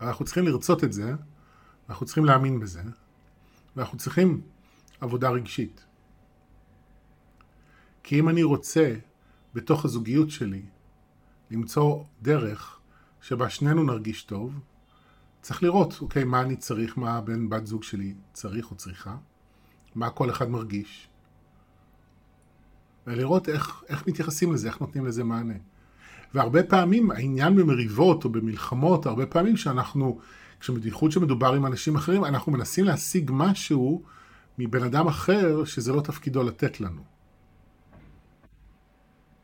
אנחנו 0.01 0.25
צריכים 0.25 0.45
לרצות 0.45 0.83
את 0.83 0.93
זה, 0.93 1.13
אנחנו 1.89 2.05
צריכים 2.05 2.25
להאמין 2.25 2.59
בזה, 2.59 2.81
ואנחנו 3.75 3.97
צריכים 3.97 4.41
עבודה 5.01 5.29
רגשית. 5.29 5.85
כי 8.03 8.19
אם 8.19 8.29
אני 8.29 8.43
רוצה 8.43 8.93
בתוך 9.55 9.85
הזוגיות 9.85 10.29
שלי 10.29 10.61
למצוא 11.51 12.03
דרך 12.21 12.79
שבה 13.21 13.49
שנינו 13.49 13.83
נרגיש 13.83 14.23
טוב, 14.23 14.59
צריך 15.41 15.63
לראות, 15.63 15.97
אוקיי, 16.01 16.23
מה 16.23 16.41
אני 16.41 16.55
צריך, 16.55 16.97
מה 16.97 17.21
בן 17.21 17.49
בת 17.49 17.67
זוג 17.67 17.83
שלי 17.83 18.13
צריך 18.33 18.71
או 18.71 18.75
צריכה, 18.75 19.15
מה 19.95 20.09
כל 20.09 20.29
אחד 20.29 20.49
מרגיש, 20.49 21.07
ולראות 23.07 23.49
איך, 23.49 23.83
איך 23.89 24.07
מתייחסים 24.07 24.53
לזה, 24.53 24.67
איך 24.67 24.81
נותנים 24.81 25.05
לזה 25.05 25.23
מענה. 25.23 25.53
והרבה 26.33 26.63
פעמים 26.63 27.11
העניין 27.11 27.55
במריבות 27.55 28.25
או 28.25 28.29
במלחמות, 28.29 29.05
הרבה 29.05 29.25
פעמים 29.25 29.57
שאנחנו, 29.57 30.19
בייחוד 30.81 31.11
שמדובר 31.11 31.53
עם 31.53 31.65
אנשים 31.65 31.95
אחרים, 31.95 32.25
אנחנו 32.25 32.51
מנסים 32.51 32.85
להשיג 32.85 33.31
משהו 33.33 34.03
מבן 34.57 34.83
אדם 34.83 35.07
אחר 35.07 35.65
שזה 35.65 35.93
לא 35.93 36.01
תפקידו 36.01 36.43
לתת 36.43 36.81
לנו. 36.81 37.14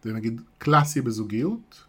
זה 0.03 0.13
נגיד 0.13 0.41
קלאסי 0.57 1.01
בזוגיות, 1.01 1.83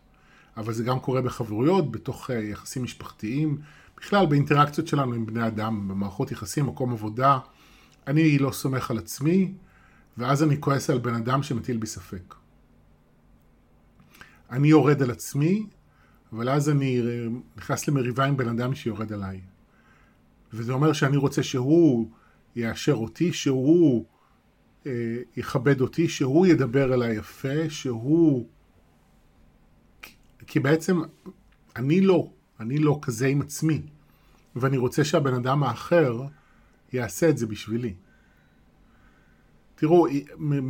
אבל 0.57 0.73
זה 0.73 0.85
גם 0.85 1.01
קורה 1.01 1.23
בחברויות, 1.23 1.91
בתוך 1.91 2.31
אה, 2.31 2.39
יחסים 2.39 2.83
משפחתיים, 2.83 3.59
בכלל 3.97 4.27
באינטראקציות 4.27 4.89
שלנו 4.89 5.15
עם 5.15 5.27
בני 5.27 5.47
אדם, 5.47 5.89
במערכות 5.89 6.33
יחסים, 6.33 6.67
מקום 6.67 6.93
עבודה. 6.93 7.39
אני 8.07 8.39
לא 8.39 8.53
סומך 8.53 8.91
על 8.91 8.99
עצמי, 8.99 9.53
ואז 10.19 10.43
אני 10.43 10.61
כועס 10.61 10.91
על 10.91 10.99
בן 10.99 11.15
אדם 11.15 11.43
שמטיל 11.43 11.77
בי 11.77 11.87
ספק. 11.87 12.35
אני 14.51 14.69
יורד 14.69 15.03
על 15.03 15.11
עצמי, 15.11 15.67
אבל 16.33 16.49
אז 16.49 16.69
אני 16.71 17.01
אה, 17.01 17.27
נכנס 17.57 17.89
למריבה 17.89 18.25
עם 18.25 18.37
בן 18.37 18.49
אדם 18.49 18.75
שיורד 18.75 19.13
עליי. 19.13 19.41
וזה 20.53 20.73
אומר 20.73 20.93
שאני 20.93 21.17
רוצה 21.17 21.43
שהוא 21.43 22.11
יאשר 22.57 22.95
אותי, 22.95 23.33
שהוא 23.33 24.05
יכבד 25.37 25.81
אותי, 25.81 26.09
שהוא 26.09 26.47
ידבר 26.47 26.95
אליי 26.95 27.17
יפה, 27.17 27.71
שהוא... 27.71 28.47
כי 30.47 30.61
בעצם 30.61 31.01
אני 31.77 32.01
לא, 32.01 32.31
אני 32.61 32.79
לא 32.79 32.99
כזה 33.03 33.27
עם 33.27 33.41
עצמי, 33.41 33.83
ואני 34.57 34.77
רוצה 34.77 35.05
שהבן 35.05 35.35
אדם 35.35 35.63
האחר 35.63 36.23
יעשה 36.93 37.29
את 37.29 37.39
זה 37.39 37.47
בשבילי. 37.47 37.95
תראו, 39.75 40.07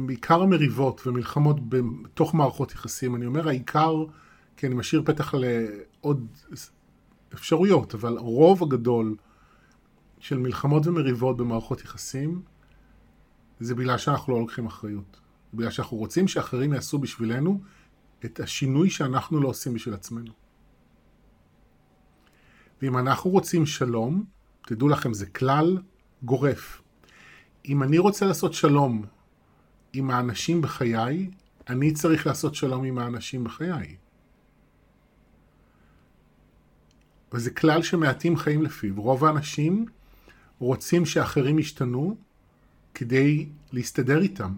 עיקר 0.09 0.42
המריבות 0.42 1.07
ומלחמות 1.07 1.57
בתוך 1.69 2.35
מערכות 2.35 2.73
יחסים, 2.73 3.16
אני 3.16 3.26
אומר 3.26 3.49
העיקר, 3.49 4.04
כי 4.57 4.66
אני 4.66 4.75
משאיר 4.75 5.02
פתח 5.04 5.35
לעוד 5.35 6.26
אפשרויות, 7.35 7.95
אבל 7.95 8.16
הרוב 8.19 8.62
הגדול 8.62 9.16
של 10.19 10.38
מלחמות 10.38 10.87
ומריבות 10.87 11.37
במערכות 11.37 11.81
יחסים, 11.81 12.42
זה 13.64 13.75
בגלל 13.75 13.99
שאנחנו 13.99 14.33
לא 14.33 14.40
לוקחים 14.40 14.66
אחריות. 14.66 15.21
בגלל 15.54 15.71
שאנחנו 15.71 15.97
רוצים 15.97 16.28
שאחרים 16.28 16.73
יעשו 16.73 16.99
בשבילנו 16.99 17.61
את 18.25 18.40
השינוי 18.40 18.90
שאנחנו 18.90 19.40
לא 19.40 19.49
עושים 19.49 19.75
בשביל 19.75 19.95
עצמנו. 19.95 20.33
ואם 22.83 22.99
אנחנו 22.99 23.31
רוצים 23.31 23.66
שלום, 23.66 24.25
תדעו 24.66 24.88
לכם, 24.88 25.14
זה 25.14 25.26
כלל 25.26 25.78
גורף. 26.23 26.83
אם 27.69 27.83
אני 27.83 27.99
רוצה 27.99 28.26
לעשות 28.26 28.52
שלום 28.52 29.04
עם 29.92 30.11
האנשים 30.11 30.61
בחיי, 30.61 31.31
אני 31.69 31.92
צריך 31.92 32.26
לעשות 32.26 32.54
שלום 32.54 32.85
עם 32.85 32.99
האנשים 32.99 33.45
בחיי. 33.45 33.97
וזה 37.33 37.50
כלל 37.50 37.83
שמעטים 37.83 38.37
חיים 38.37 38.62
לפיו. 38.62 39.02
רוב 39.02 39.25
האנשים 39.25 39.87
רוצים 40.59 41.07
שאחרים 41.07 41.59
ישתנו 41.59 42.16
כדי 42.95 43.49
להסתדר 43.73 44.21
איתם, 44.21 44.53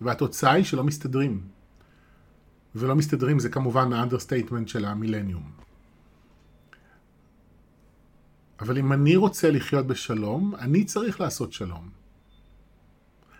והתוצאה 0.00 0.52
היא 0.52 0.64
שלא 0.64 0.84
מסתדרים. 0.84 1.40
ולא 2.74 2.96
מסתדרים 2.96 3.38
זה 3.38 3.48
כמובן 3.48 3.92
ה 3.92 3.97
understatement 3.97 4.68
של 4.68 4.84
המילניום. 4.84 5.50
אבל 8.60 8.78
אם 8.78 8.92
אני 8.92 9.16
רוצה 9.16 9.50
לחיות 9.50 9.86
בשלום, 9.86 10.54
אני 10.54 10.84
צריך 10.84 11.20
לעשות 11.20 11.52
שלום. 11.52 11.88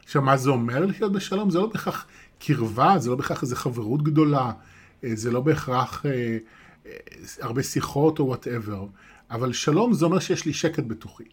עכשיו, 0.05 0.23
מה 0.23 0.37
זה 0.37 0.51
אומר 0.51 0.87
לחיות 0.87 1.13
בשלום? 1.13 1.51
זה 1.51 1.59
לא 1.59 1.67
בהכרח 1.67 2.07
קרבה, 2.39 2.99
זה 2.99 3.11
לא 3.11 3.17
בהכרח 3.17 3.43
איזו 3.43 3.57
חברות 3.57 4.03
גדולה, 4.03 4.53
אה, 5.05 5.11
זה 5.15 5.31
לא 5.31 5.41
בהכרח 5.41 6.07
אה, 6.07 6.39
אה, 6.87 6.93
הרבה 7.41 7.63
שיחות 7.63 8.19
או 8.19 8.27
whatever, 8.26 8.87
אבל 9.31 9.53
שלום 9.53 9.93
זה 9.93 10.05
אומר 10.05 10.19
שיש 10.19 10.47
לי 10.47 10.53
שקט 10.53 10.85
בתוכי. 10.87 11.25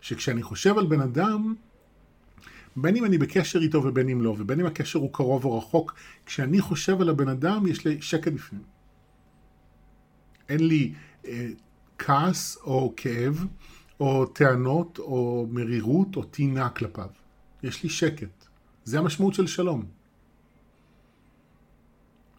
שכשאני 0.00 0.42
חושב 0.42 0.78
על 0.78 0.86
בן 0.86 1.00
אדם, 1.00 1.54
בין 2.76 2.96
אם 2.96 3.04
אני 3.04 3.18
בקשר 3.18 3.58
איתו 3.58 3.84
ובין 3.84 4.08
אם 4.08 4.20
לא, 4.20 4.34
ובין 4.38 4.60
אם 4.60 4.66
הקשר 4.66 4.98
הוא 4.98 5.12
קרוב 5.12 5.44
או 5.44 5.58
רחוק, 5.58 5.94
כשאני 6.26 6.60
חושב 6.60 7.00
על 7.00 7.08
הבן 7.08 7.28
אדם, 7.28 7.66
יש 7.66 7.84
לי 7.84 8.02
שקט 8.02 8.32
בפנים. 8.32 8.62
אין 10.48 10.68
לי 10.68 10.92
אה, 11.26 11.48
כעס 11.98 12.58
או 12.64 12.92
כאב, 12.96 13.46
או 14.00 14.26
טענות, 14.26 14.98
או 14.98 15.46
מרירות, 15.50 16.16
או 16.16 16.22
טינה 16.24 16.68
כלפיו. 16.68 17.08
יש 17.62 17.82
לי 17.82 17.88
שקט. 17.88 18.46
זה 18.84 18.98
המשמעות 18.98 19.34
של 19.34 19.46
שלום. 19.46 19.84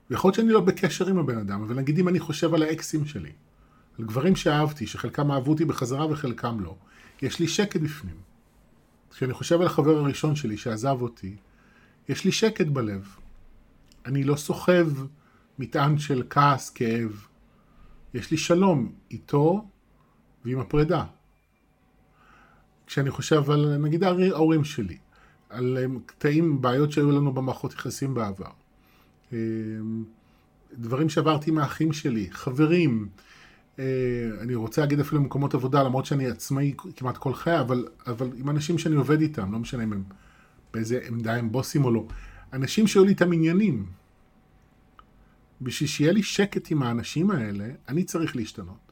ויכול 0.09 0.27
להיות 0.27 0.35
שאני 0.35 0.49
לא 0.49 0.61
בקשר 0.61 1.07
עם 1.07 1.17
הבן 1.17 1.37
אדם, 1.37 1.61
אבל 1.61 1.75
נגיד 1.75 1.99
אם 1.99 2.07
אני 2.07 2.19
חושב 2.19 2.53
על 2.53 2.63
האקסים 2.63 3.05
שלי, 3.05 3.31
על 3.99 4.05
גברים 4.05 4.35
שאהבתי, 4.35 4.87
שחלקם 4.87 5.31
אהבו 5.31 5.51
אותי 5.51 5.65
בחזרה 5.65 6.05
וחלקם 6.11 6.59
לא, 6.59 6.75
יש 7.21 7.39
לי 7.39 7.47
שקט 7.47 7.81
בפנים. 7.81 8.32
כשאני 9.15 9.33
חושב 9.33 9.61
על 9.61 9.67
החבר 9.67 9.97
הראשון 9.97 10.35
שלי 10.35 10.57
שעזב 10.57 11.01
אותי, 11.01 11.35
יש 12.09 12.25
לי 12.25 12.31
שקט 12.31 12.67
בלב. 12.67 13.15
אני 14.05 14.23
לא 14.23 14.35
סוחב 14.35 14.87
מטען 15.59 15.97
של 15.97 16.23
כעס, 16.29 16.69
כאב. 16.69 17.27
יש 18.13 18.31
לי 18.31 18.37
שלום 18.37 18.91
איתו 19.11 19.67
ועם 20.45 20.59
הפרידה. 20.59 21.05
כשאני 22.87 23.11
חושב 23.11 23.51
על, 23.51 23.77
נגיד, 23.77 24.03
ההורים 24.03 24.63
שלי, 24.63 24.97
על 25.49 25.77
קטעים, 26.05 26.61
בעיות 26.61 26.91
שהיו 26.91 27.11
לנו 27.11 27.33
במערכות 27.33 27.73
יחסים 27.73 28.13
בעבר. 28.13 28.51
אמ, 29.33 29.37
דברים 30.73 31.09
שעברתי 31.09 31.51
עם 31.51 31.57
האחים 31.57 31.93
שלי, 31.93 32.31
חברים, 32.31 33.07
אה, 33.07 33.23
אני 34.41 34.55
רוצה 34.55 34.81
להגיד 34.81 34.99
אפילו 34.99 35.21
במקומות 35.21 35.53
עבודה, 35.53 35.83
למרות 35.83 36.05
שאני 36.05 36.27
עצמאי 36.27 36.73
כמעט 36.95 37.17
כל 37.17 37.33
חיי, 37.33 37.59
אבל, 37.59 37.87
אבל 38.07 38.29
עם 38.35 38.49
אנשים 38.49 38.77
שאני 38.77 38.95
עובד 38.95 39.21
איתם, 39.21 39.51
לא 39.51 39.59
משנה 39.59 39.83
אם 39.83 39.93
הם 39.93 40.03
באיזה 40.73 40.99
עמדה 41.07 41.35
הם 41.35 41.51
בוסים 41.51 41.85
או 41.85 41.91
לא, 41.91 42.07
אנשים 42.53 42.87
שהיו 42.87 43.03
לי 43.03 43.09
איתם 43.09 43.33
עניינים. 43.33 43.85
בשביל 45.61 45.89
שיהיה 45.89 46.11
לי 46.11 46.23
שקט 46.23 46.71
עם 46.71 46.83
האנשים 46.83 47.31
האלה, 47.31 47.69
אני 47.87 48.03
צריך 48.03 48.35
להשתנות. 48.35 48.91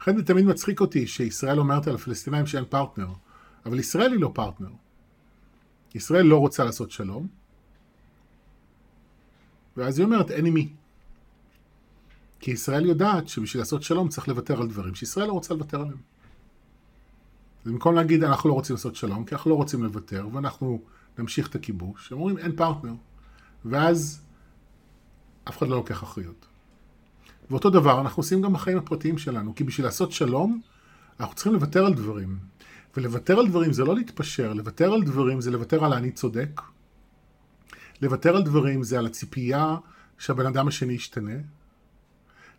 לכן 0.00 0.16
זה 0.16 0.24
תמיד 0.24 0.44
מצחיק 0.44 0.80
אותי 0.80 1.06
שישראל 1.06 1.58
אומרת 1.58 1.86
על 1.86 1.94
הפלסטינאים 1.94 2.46
שאין 2.46 2.64
פרטנר, 2.64 3.08
אבל 3.66 3.78
ישראל 3.78 4.12
היא 4.12 4.20
לא 4.20 4.30
פרטנר. 4.34 4.70
ישראל 5.94 6.26
לא 6.26 6.38
רוצה 6.38 6.64
לעשות 6.64 6.90
שלום, 6.90 7.28
ואז 9.76 9.98
היא 9.98 10.04
אומרת, 10.04 10.30
אין 10.30 10.46
עם 10.46 10.54
מי. 10.54 10.72
כי 12.40 12.50
ישראל 12.50 12.86
יודעת 12.86 13.28
שבשביל 13.28 13.60
לעשות 13.60 13.82
שלום 13.82 14.08
צריך 14.08 14.28
לוותר 14.28 14.60
על 14.60 14.68
דברים 14.68 14.94
שישראל 14.94 15.26
לא 15.26 15.32
רוצה 15.32 15.54
לוותר 15.54 15.80
עליהם. 15.80 15.98
במקום 17.66 17.94
להגיד 17.94 18.24
אנחנו 18.24 18.48
לא 18.48 18.54
רוצים 18.54 18.76
לעשות 18.76 18.96
שלום, 18.96 19.24
כי 19.24 19.34
אנחנו 19.34 19.50
לא 19.50 19.54
רוצים 19.54 19.84
לוותר, 19.84 20.28
ואנחנו 20.32 20.80
נמשיך 21.18 21.48
את 21.48 21.54
הכיבוש, 21.54 22.12
הם 22.12 22.18
אומרים 22.18 22.38
אין 22.38 22.56
פרטנר. 22.56 22.94
ואז 23.64 24.20
אף 25.48 25.58
אחד 25.58 25.68
לא 25.68 25.76
לוקח 25.76 26.02
אחריות. 26.02 26.46
ואותו 27.50 27.70
דבר 27.70 28.00
אנחנו 28.00 28.20
עושים 28.20 28.42
גם 28.42 28.52
בחיים 28.52 28.78
הפרטיים 28.78 29.18
שלנו, 29.18 29.54
כי 29.54 29.64
בשביל 29.64 29.86
לעשות 29.86 30.12
שלום, 30.12 30.60
אנחנו 31.20 31.34
צריכים 31.34 31.52
לוותר 31.52 31.86
על 31.86 31.94
דברים. 31.94 32.38
ולוותר 32.96 33.38
על 33.38 33.48
דברים 33.48 33.72
זה 33.72 33.84
לא 33.84 33.94
להתפשר, 33.94 34.52
לוותר 34.52 34.92
על 34.92 35.02
דברים 35.02 35.40
זה 35.40 35.50
לוותר 35.50 35.84
על 35.84 35.92
אני 35.92 36.12
צודק. 36.12 36.60
לוותר 38.02 38.36
על 38.36 38.42
דברים 38.42 38.82
זה 38.82 38.98
על 38.98 39.06
הציפייה 39.06 39.76
שהבן 40.18 40.46
אדם 40.46 40.68
השני 40.68 40.92
ישתנה. 40.92 41.36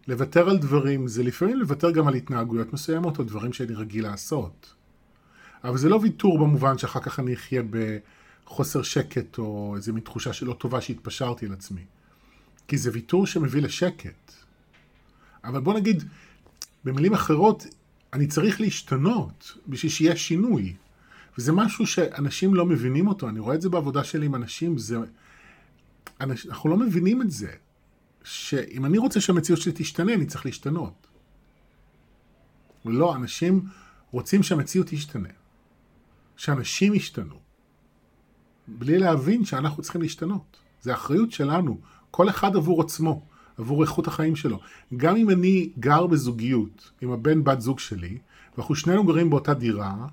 לוותר 0.10 0.50
על 0.50 0.58
דברים 0.58 1.08
זה 1.08 1.24
לפעמים 1.24 1.60
לוותר 1.60 1.92
גם 1.92 2.08
על 2.08 2.14
התנהגויות 2.14 2.74
מסוימות 2.74 3.20
או 3.20 3.24
דברים 3.24 3.54
שאני 3.54 3.74
רגיל 3.74 4.04
לעשות. 4.04 4.74
אבל 5.64 5.78
זה 5.78 5.90
לא 5.90 6.00
ויתור 6.02 6.40
במובן 6.40 6.78
שאחר 6.78 7.00
כך 7.00 7.20
אני 7.20 7.34
אחיה 7.34 7.62
בחוסר 8.46 8.82
שקט 8.82 9.38
או 9.38 9.74
איזה 9.76 9.94
מין 9.94 10.04
תחושה 10.04 10.34
שלא 10.34 10.54
טובה 10.54 10.82
שהתפשרתי 10.82 11.46
על 11.46 11.54
עצמי. 11.54 11.82
כי 12.68 12.78
זה 12.78 12.90
ויתור 12.94 13.28
שמביא 13.28 13.62
לשקט. 13.62 14.34
אבל 15.44 15.60
בוא 15.60 15.74
נגיד, 15.74 16.04
במילים 16.84 17.14
אחרות, 17.14 17.66
אני 18.14 18.28
צריך 18.28 18.62
להשתנות 18.62 19.58
בשביל 19.68 19.92
שיהיה 19.92 20.16
שינוי. 20.16 20.76
וזה 21.38 21.52
משהו 21.52 21.88
שאנשים 21.88 22.56
לא 22.56 22.66
מבינים 22.66 23.08
אותו, 23.08 23.30
אני 23.30 23.40
רואה 23.40 23.56
את 23.56 23.62
זה 23.62 23.70
בעבודה 23.70 24.04
שלי 24.04 24.26
עם 24.26 24.36
אנשים, 24.36 24.78
זה... 24.78 24.98
אנחנו 26.22 26.70
לא 26.70 26.78
מבינים 26.78 27.22
את 27.22 27.32
זה. 27.32 27.52
שאם 28.30 28.86
אני 28.86 28.98
רוצה 28.98 29.22
שהמציאות 29.22 29.62
שלי 29.62 29.72
תשתנה, 29.76 30.14
אני 30.14 30.26
צריך 30.26 30.46
להשתנות. 30.46 31.08
לא, 32.86 33.16
אנשים 33.16 33.64
רוצים 34.12 34.44
שהמציאות 34.44 34.88
תשתנה. 34.88 35.30
שאנשים 36.38 36.94
ישתנו. 36.94 37.36
בלי 38.68 39.00
להבין 39.00 39.46
שאנחנו 39.46 39.84
צריכים 39.84 40.02
להשתנות. 40.02 40.58
זה 40.82 40.94
אחריות 40.94 41.32
שלנו, 41.32 41.80
כל 42.12 42.30
אחד 42.30 42.56
עבור 42.56 42.82
עצמו, 42.82 43.22
עבור 43.58 43.82
איכות 43.84 44.08
החיים 44.08 44.36
שלו. 44.36 44.60
גם 44.98 45.16
אם 45.16 45.30
אני 45.30 45.70
גר 45.80 46.08
בזוגיות 46.08 46.92
עם 47.02 47.12
הבן 47.12 47.44
בת 47.44 47.62
זוג 47.62 47.80
שלי, 47.80 48.18
ואנחנו 48.58 48.76
שנינו 48.76 49.06
גרים 49.06 49.30
באותה 49.30 49.54
דירה, 49.54 50.08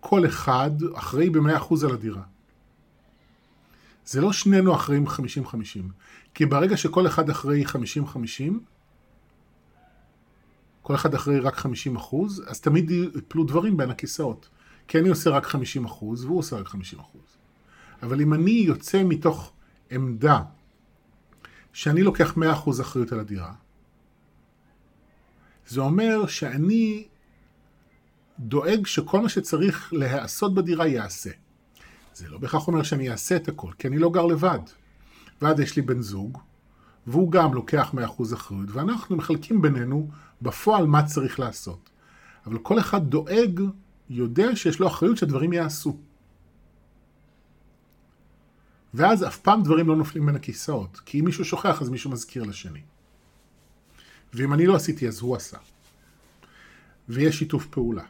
כל 0.00 0.26
אחד 0.26 0.70
אחראי 0.94 1.30
ב-100% 1.30 1.74
על 1.84 1.90
הדירה. 1.94 2.22
זה 4.10 4.20
לא 4.20 4.32
שנינו 4.32 4.74
אחראים 4.74 5.06
50-50. 5.06 5.10
כי 6.34 6.46
ברגע 6.46 6.76
שכל 6.76 7.06
אחד 7.06 7.30
אחראי 7.30 7.64
50-50, 7.64 7.68
כל 10.82 10.94
אחד 10.94 11.14
אחראי 11.14 11.40
רק 11.40 11.56
50 11.56 11.96
אחוז, 11.96 12.42
אז 12.46 12.60
תמיד 12.60 12.90
יפלו 12.90 13.44
דברים 13.44 13.76
בין 13.76 13.90
הכיסאות. 13.90 14.48
כי 14.88 14.98
אני 14.98 15.08
עושה 15.08 15.30
רק 15.30 15.46
50 15.46 15.84
אחוז, 15.84 16.24
והוא 16.24 16.38
עושה 16.38 16.56
רק 16.56 16.66
50 16.66 16.98
אחוז. 16.98 17.36
אבל 18.02 18.20
אם 18.20 18.34
אני 18.34 18.50
יוצא 18.50 19.02
מתוך 19.04 19.52
עמדה 19.90 20.42
שאני 21.72 22.02
לוקח 22.02 22.36
100 22.36 22.52
אחוז 22.52 22.80
אחריות 22.80 23.12
על 23.12 23.20
הדירה, 23.20 23.52
זה 25.66 25.80
אומר 25.80 26.26
שאני 26.26 27.08
דואג 28.38 28.86
שכל 28.86 29.20
מה 29.20 29.28
שצריך 29.28 29.92
להיעשות 29.92 30.54
בדירה 30.54 30.86
ייעשה. 30.86 31.30
זה 32.14 32.28
לא 32.28 32.38
בהכרח 32.38 32.66
אומר 32.66 32.82
שאני 32.82 33.10
אעשה 33.10 33.36
את 33.36 33.48
הכל, 33.48 33.72
כי 33.78 33.88
אני 33.88 33.98
לא 33.98 34.10
גר 34.10 34.26
לבד. 34.26 34.58
ואז 35.42 35.60
יש 35.60 35.76
לי 35.76 35.82
בן 35.82 36.00
זוג, 36.00 36.38
והוא 37.06 37.32
גם 37.32 37.54
לוקח 37.54 37.94
100% 38.18 38.34
אחריות, 38.34 38.70
ואנחנו 38.70 39.16
מחלקים 39.16 39.62
בינינו 39.62 40.08
בפועל 40.42 40.86
מה 40.86 41.06
צריך 41.06 41.40
לעשות. 41.40 41.90
אבל 42.46 42.58
כל 42.58 42.78
אחד 42.78 43.10
דואג, 43.10 43.60
יודע 44.10 44.56
שיש 44.56 44.80
לו 44.80 44.86
אחריות 44.86 45.16
שהדברים 45.16 45.52
יעשו. 45.52 45.96
ואז 48.94 49.26
אף 49.26 49.38
פעם 49.38 49.62
דברים 49.62 49.88
לא 49.88 49.96
נופלים 49.96 50.26
בין 50.26 50.36
הכיסאות, 50.36 51.00
כי 51.04 51.20
אם 51.20 51.24
מישהו 51.24 51.44
שוכח 51.44 51.82
אז 51.82 51.88
מישהו 51.88 52.10
מזכיר 52.10 52.42
לשני. 52.42 52.80
ואם 54.34 54.52
אני 54.52 54.66
לא 54.66 54.74
עשיתי 54.76 55.08
אז 55.08 55.20
הוא 55.20 55.36
עשה. 55.36 55.58
ויש 57.08 57.38
שיתוף 57.38 57.66
פעולה. 57.66 58.04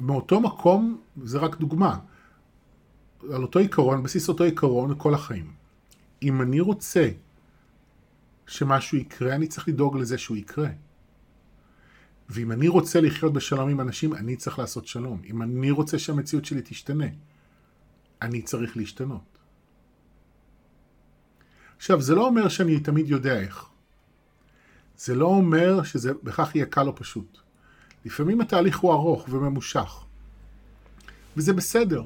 מאותו 0.00 0.40
מקום, 0.40 1.00
זה 1.22 1.38
רק 1.38 1.56
דוגמה, 1.56 1.98
על 3.32 3.42
אותו 3.42 3.58
עיקרון, 3.58 4.02
בסיס 4.02 4.28
אותו 4.28 4.44
עיקרון 4.44 4.94
כל 4.98 5.14
החיים. 5.14 5.52
אם 6.22 6.42
אני 6.42 6.60
רוצה 6.60 7.08
שמשהו 8.46 8.98
יקרה, 8.98 9.34
אני 9.34 9.46
צריך 9.46 9.68
לדאוג 9.68 9.96
לזה 9.96 10.18
שהוא 10.18 10.36
יקרה. 10.36 10.68
ואם 12.28 12.52
אני 12.52 12.68
רוצה 12.68 13.00
לחיות 13.00 13.32
בשלום 13.32 13.68
עם 13.68 13.80
אנשים, 13.80 14.14
אני 14.14 14.36
צריך 14.36 14.58
לעשות 14.58 14.86
שלום. 14.86 15.22
אם 15.24 15.42
אני 15.42 15.70
רוצה 15.70 15.98
שהמציאות 15.98 16.44
שלי 16.44 16.60
תשתנה, 16.64 17.06
אני 18.22 18.42
צריך 18.42 18.76
להשתנות. 18.76 19.38
עכשיו, 21.76 22.00
זה 22.00 22.14
לא 22.14 22.26
אומר 22.26 22.48
שאני 22.48 22.80
תמיד 22.80 23.08
יודע 23.08 23.40
איך. 23.40 23.64
זה 24.96 25.14
לא 25.14 25.26
אומר 25.26 25.82
שזה 25.82 26.12
בכך 26.22 26.54
יהיה 26.54 26.66
קל 26.66 26.86
או 26.86 26.96
פשוט. 26.96 27.38
לפעמים 28.04 28.40
התהליך 28.40 28.78
הוא 28.78 28.92
ארוך 28.92 29.26
וממושך. 29.30 30.04
וזה 31.36 31.52
בסדר. 31.52 32.04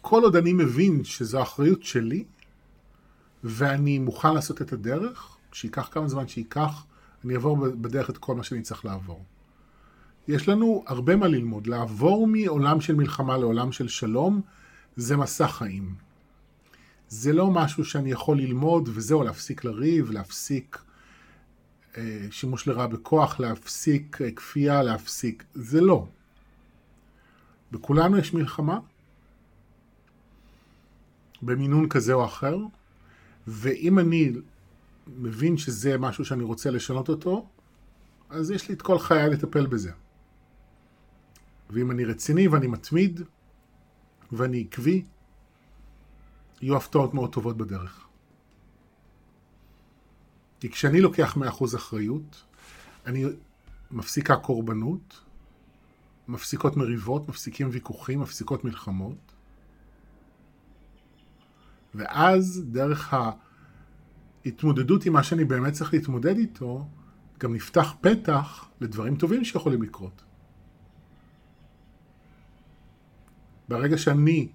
כל 0.00 0.22
עוד 0.22 0.36
אני 0.36 0.52
מבין 0.52 1.04
שזו 1.04 1.42
אחריות 1.42 1.82
שלי, 1.82 2.24
ואני 3.44 3.98
מוכן 3.98 4.34
לעשות 4.34 4.62
את 4.62 4.72
הדרך, 4.72 5.36
שייקח 5.52 5.88
כמה 5.92 6.08
זמן 6.08 6.28
שייקח, 6.28 6.84
אני 7.24 7.34
אעבור 7.34 7.56
בדרך 7.56 8.10
את 8.10 8.18
כל 8.18 8.34
מה 8.34 8.42
שאני 8.42 8.62
צריך 8.62 8.84
לעבור. 8.84 9.24
יש 10.28 10.48
לנו 10.48 10.84
הרבה 10.86 11.16
מה 11.16 11.28
ללמוד. 11.28 11.66
לעבור 11.66 12.26
מעולם 12.26 12.80
של 12.80 12.94
מלחמה 12.94 13.36
לעולם 13.36 13.72
של 13.72 13.88
שלום, 13.88 14.40
זה 14.96 15.16
מסע 15.16 15.48
חיים. 15.48 15.94
זה 17.08 17.32
לא 17.32 17.50
משהו 17.50 17.84
שאני 17.84 18.10
יכול 18.10 18.38
ללמוד 18.38 18.88
וזהו, 18.92 19.22
להפסיק 19.22 19.64
לריב, 19.64 20.10
להפסיק 20.10 20.78
שימוש 22.30 22.68
לרעה 22.68 22.86
בכוח, 22.86 23.40
להפסיק 23.40 24.22
אה, 24.22 24.30
כפייה, 24.30 24.82
להפסיק. 24.82 25.44
זה 25.54 25.80
לא. 25.80 26.06
בכולנו 27.72 28.18
יש 28.18 28.34
מלחמה, 28.34 28.78
במינון 31.42 31.88
כזה 31.88 32.12
או 32.12 32.24
אחר, 32.24 32.56
ואם 33.46 33.98
אני 33.98 34.32
מבין 35.06 35.56
שזה 35.56 35.98
משהו 35.98 36.24
שאני 36.24 36.42
רוצה 36.42 36.70
לשנות 36.70 37.08
אותו, 37.08 37.48
אז 38.30 38.50
יש 38.50 38.68
לי 38.68 38.74
את 38.74 38.82
כל 38.82 38.98
חיי 38.98 39.30
לטפל 39.30 39.66
בזה. 39.66 39.92
ואם 41.70 41.90
אני 41.90 42.04
רציני 42.04 42.48
ואני 42.48 42.66
מתמיד 42.66 43.20
ואני 44.32 44.60
עקבי, 44.60 45.04
יהיו 46.62 46.76
הפתעות 46.76 47.14
מאוד 47.14 47.32
טובות 47.32 47.56
בדרך. 47.56 48.05
כי 50.60 50.70
כשאני 50.70 51.00
לוקח 51.00 51.36
100% 51.36 51.76
אחריות, 51.76 52.42
אני 53.06 53.24
מפסיקה 53.90 54.36
קורבנות, 54.36 55.20
מפסיקות 56.28 56.76
מריבות, 56.76 57.28
מפסיקים 57.28 57.68
ויכוחים, 57.72 58.20
מפסיקות 58.20 58.64
מלחמות, 58.64 59.32
ואז 61.94 62.64
דרך 62.70 63.14
ההתמודדות 64.44 65.06
עם 65.06 65.12
מה 65.12 65.22
שאני 65.22 65.44
באמת 65.44 65.72
צריך 65.72 65.92
להתמודד 65.92 66.36
איתו, 66.36 66.86
גם 67.38 67.54
נפתח 67.54 67.94
פתח 68.00 68.68
לדברים 68.80 69.16
טובים 69.16 69.44
שיכולים 69.44 69.82
לקרות. 69.82 70.22
ברגע 73.68 73.98
שאני 73.98 74.48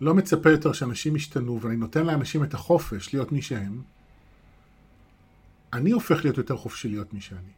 לא 0.00 0.14
מצפה 0.14 0.50
יותר 0.50 0.72
שאנשים 0.72 1.16
ישתנו 1.16 1.60
ואני 1.60 1.76
נותן 1.76 2.06
לאנשים 2.06 2.44
את 2.44 2.54
החופש 2.54 3.14
להיות 3.14 3.32
מי 3.32 3.42
שהם, 3.42 3.82
אני 5.72 5.90
הופך 5.90 6.24
להיות 6.24 6.38
יותר 6.38 6.56
חופשי 6.56 6.88
להיות 6.88 7.14
מי 7.14 7.20
שאני. 7.20 7.52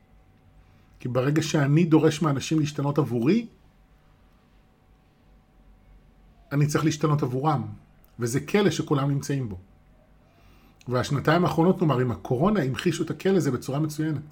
כי 1.00 1.08
ברגע 1.08 1.42
שאני 1.42 1.84
דורש 1.84 2.22
מאנשים 2.22 2.60
להשתנות 2.60 2.98
עבורי, 2.98 3.46
אני 6.52 6.66
צריך 6.66 6.84
להשתנות 6.84 7.22
עבורם. 7.22 7.66
וזה 8.18 8.40
כלא 8.40 8.70
שכולם 8.70 9.10
נמצאים 9.10 9.48
בו. 9.48 9.58
והשנתיים 10.88 11.44
האחרונות, 11.44 11.82
נאמר, 11.82 11.98
עם 11.98 12.10
הקורונה, 12.10 12.62
המחישו 12.62 13.02
את 13.02 13.10
הכלא 13.10 13.36
הזה 13.36 13.50
בצורה 13.50 13.78
מצוינת. 13.78 14.22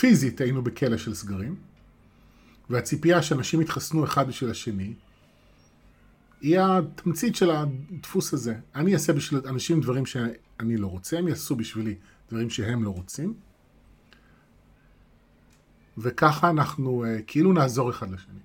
פיזית 0.00 0.40
היינו 0.40 0.62
בכלא 0.62 0.96
של 0.96 1.14
סגרים, 1.14 1.56
והציפייה 2.70 3.22
שאנשים 3.22 3.60
יתחסנו 3.60 4.04
אחד 4.04 4.28
בשביל 4.28 4.50
השני, 4.50 4.94
היא 6.40 6.58
התמצית 6.60 7.36
של 7.36 7.50
הדפוס 7.50 8.34
הזה. 8.34 8.54
אני 8.74 8.94
אעשה 8.94 9.12
בשביל 9.12 9.40
אנשים 9.48 9.80
דברים 9.80 10.06
שאני 10.06 10.76
לא 10.76 10.86
רוצה, 10.86 11.18
הם 11.18 11.28
יעשו 11.28 11.56
בשבילי 11.56 11.94
דברים 12.30 12.50
שהם 12.50 12.84
לא 12.84 12.90
רוצים, 12.90 13.34
וככה 15.98 16.50
אנחנו 16.50 17.04
uh, 17.04 17.22
כאילו 17.26 17.52
נעזור 17.52 17.90
אחד 17.90 18.10
לשני. 18.10 18.40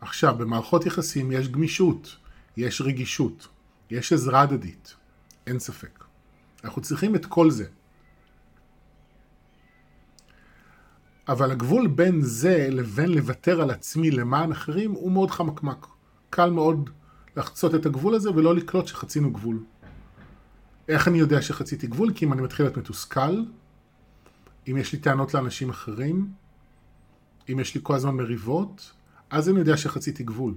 עכשיו, 0.00 0.34
במערכות 0.38 0.86
יחסים 0.86 1.32
יש 1.32 1.48
גמישות, 1.48 2.16
יש 2.56 2.80
רגישות. 2.80 3.48
יש 3.90 4.12
עזרה 4.12 4.42
הדדית, 4.42 4.94
אין 5.46 5.58
ספק. 5.58 6.04
אנחנו 6.64 6.82
צריכים 6.82 7.14
את 7.14 7.26
כל 7.26 7.50
זה. 7.50 7.66
אבל 11.28 11.50
הגבול 11.50 11.86
בין 11.86 12.22
זה 12.22 12.68
לבין 12.70 13.12
לוותר 13.12 13.62
על 13.62 13.70
עצמי 13.70 14.10
למען 14.10 14.52
אחרים 14.52 14.92
הוא 14.92 15.12
מאוד 15.12 15.30
חמקמק. 15.30 15.86
קל 16.30 16.50
מאוד 16.50 16.90
לחצות 17.36 17.74
את 17.74 17.86
הגבול 17.86 18.14
הזה 18.14 18.30
ולא 18.30 18.54
לקלוט 18.54 18.86
שחצינו 18.86 19.32
גבול. 19.32 19.64
איך 20.88 21.08
אני 21.08 21.18
יודע 21.18 21.42
שחציתי 21.42 21.86
גבול? 21.86 22.12
כי 22.14 22.24
אם 22.24 22.32
אני 22.32 22.42
מתחיל 22.42 22.66
להיות 22.66 22.76
מתוסכל, 22.76 23.44
אם 24.68 24.76
יש 24.76 24.92
לי 24.92 24.98
טענות 24.98 25.34
לאנשים 25.34 25.70
אחרים, 25.70 26.30
אם 27.48 27.60
יש 27.60 27.74
לי 27.74 27.80
כל 27.84 27.94
הזמן 27.94 28.16
מריבות, 28.16 28.92
אז 29.30 29.48
אני 29.48 29.58
יודע 29.58 29.76
שחציתי 29.76 30.22
גבול. 30.22 30.54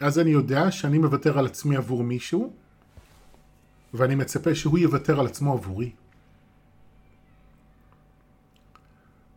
אז 0.00 0.18
אני 0.18 0.30
יודע 0.30 0.70
שאני 0.70 0.98
מוותר 0.98 1.38
על 1.38 1.46
עצמי 1.46 1.76
עבור 1.76 2.04
מישהו, 2.04 2.52
ואני 3.94 4.14
מצפה 4.14 4.54
שהוא 4.54 4.78
יוותר 4.78 5.20
על 5.20 5.26
עצמו 5.26 5.52
עבורי. 5.52 5.92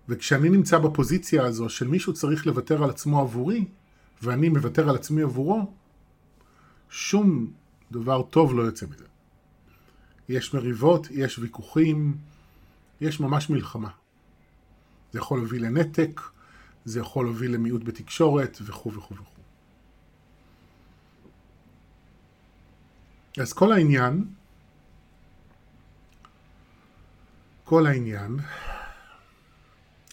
וכשאני 0.09 0.49
נמצא 0.49 0.77
בפוזיציה 0.77 1.45
הזו 1.45 1.69
של 1.69 1.87
מישהו 1.87 2.13
צריך 2.13 2.47
לוותר 2.47 2.83
על 2.83 2.89
עצמו 2.89 3.21
עבורי, 3.21 3.65
ואני 4.21 4.49
מוותר 4.49 4.89
על 4.89 4.95
עצמי 4.95 5.21
עבורו, 5.21 5.71
שום 6.89 7.51
דבר 7.91 8.21
טוב 8.21 8.53
לא 8.53 8.61
יוצא 8.61 8.85
מזה. 8.85 9.05
יש 10.29 10.53
מריבות, 10.53 11.07
יש 11.11 11.39
ויכוחים, 11.39 12.17
יש 13.01 13.19
ממש 13.19 13.49
מלחמה. 13.49 13.89
זה 15.11 15.19
יכול 15.19 15.39
להוביל 15.39 15.65
לנתק, 15.65 16.21
זה 16.85 16.99
יכול 16.99 17.25
להוביל 17.25 17.53
למיעוט 17.53 17.83
בתקשורת 17.83 18.57
וכו' 18.61 18.93
וכו' 18.93 19.13
וכו'. 19.13 19.41
אז 23.41 23.53
כל 23.53 23.71
העניין, 23.71 24.25
כל 27.63 27.85
העניין 27.87 28.37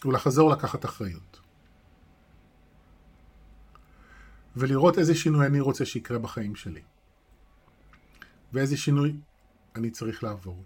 הוא 0.03 0.13
לחזור 0.13 0.51
לקחת 0.51 0.85
אחריות. 0.85 1.39
ולראות 4.55 4.97
איזה 4.97 5.15
שינוי 5.15 5.45
אני 5.45 5.59
רוצה 5.59 5.85
שיקרה 5.85 6.19
בחיים 6.19 6.55
שלי. 6.55 6.81
ואיזה 8.53 8.77
שינוי 8.77 9.13
אני 9.75 9.89
צריך 9.89 10.23
לעבור. 10.23 10.63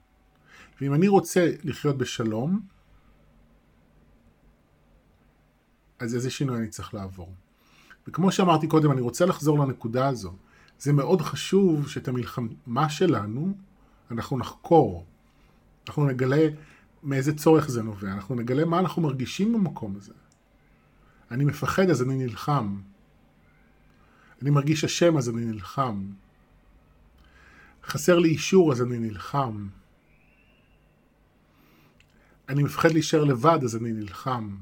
ואם 0.82 0.94
אני 0.94 1.08
רוצה 1.08 1.52
לחיות 1.64 1.98
בשלום, 1.98 2.60
אז 6.00 6.16
איזה 6.16 6.30
שינוי 6.30 6.58
אני 6.58 6.68
צריך 6.68 6.94
לעבור. 6.94 7.34
וכמו 8.08 8.32
שאמרתי 8.32 8.68
קודם, 8.68 8.92
אני 8.92 9.02
רוצה 9.02 9.26
לחזור 9.26 9.60
לנקודה 9.60 10.08
הזו. 10.08 10.34
זה 10.80 10.94
מאוד 10.94 11.22
חשוב 11.22 11.88
שאת 11.88 12.08
המלחמה 12.08 12.90
שלנו 12.90 13.54
אנחנו 14.12 14.38
נחקור. 14.38 15.06
אנחנו 15.88 16.06
נגלה 16.06 16.48
מאיזה 17.04 17.36
צורך 17.36 17.70
זה 17.70 17.84
נובע, 17.84 18.12
אנחנו 18.12 18.36
נגלה 18.36 18.66
מה 18.66 18.80
אנחנו 18.80 19.02
מרגישים 19.02 19.54
במקום 19.54 19.96
הזה. 19.96 20.14
אני 21.32 21.46
מפחד 21.46 21.90
אז 21.90 22.02
אני 22.02 22.18
נלחם. 22.18 22.80
אני 24.42 24.50
מרגיש 24.50 24.84
אשם 24.84 25.18
אז 25.18 25.30
אני 25.30 25.46
נלחם. 25.46 26.06
חסר 27.84 28.20
לי 28.20 28.30
אישור 28.30 28.72
אז 28.72 28.82
אני 28.82 29.00
נלחם. 29.00 29.68
אני 32.50 32.64
מפחד 32.64 32.92
להישאר 32.92 33.24
לבד 33.24 33.60
אז 33.64 33.76
אני 33.76 33.92
נלחם. 33.92 34.56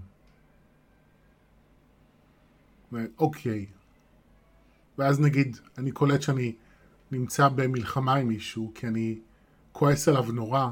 אוקיי, 3.19 3.65
ואז 4.97 5.19
נגיד, 5.19 5.58
אני 5.77 5.91
קולט 5.91 6.21
שאני 6.21 6.56
נמצא 7.12 7.49
במלחמה 7.49 8.15
עם 8.15 8.27
מישהו, 8.27 8.71
כי 8.75 8.88
אני 8.88 9.19
כועס 9.71 10.08
עליו 10.08 10.32
נורא, 10.32 10.67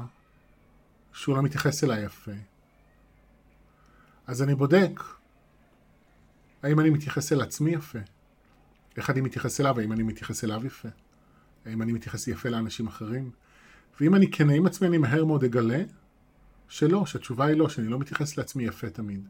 שהוא 1.12 1.36
לא 1.36 1.42
מתייחס 1.42 1.84
אליי 1.84 2.04
יפה. 2.04 2.32
אז 4.26 4.42
אני 4.42 4.54
בודק, 4.54 5.00
האם 6.62 6.80
אני 6.80 6.90
מתייחס 6.90 7.32
אל 7.32 7.40
עצמי 7.40 7.70
יפה? 7.70 7.98
איך 8.96 9.10
אני 9.10 9.20
מתייחס 9.20 9.60
אליו? 9.60 9.80
האם 9.80 9.92
אני 9.92 10.02
מתייחס 10.02 10.44
אליו 10.44 10.66
יפה? 10.66 10.88
האם 11.66 11.82
אני 11.82 11.92
מתייחס 11.92 12.28
יפה 12.28 12.48
לאנשים 12.48 12.86
אחרים? 12.86 13.30
ואם 14.00 14.14
אני 14.14 14.30
כנה 14.30 14.52
עם 14.52 14.66
עצמי, 14.66 14.88
אני 14.88 14.98
מהר 14.98 15.24
מאוד 15.24 15.44
אגלה 15.44 15.82
שלא, 16.68 17.06
שהתשובה 17.06 17.46
היא 17.46 17.56
לא, 17.56 17.68
שאני 17.68 17.88
לא 17.88 17.98
מתייחס 17.98 18.36
לעצמי 18.36 18.64
יפה 18.64 18.90
תמיד. 18.90 19.28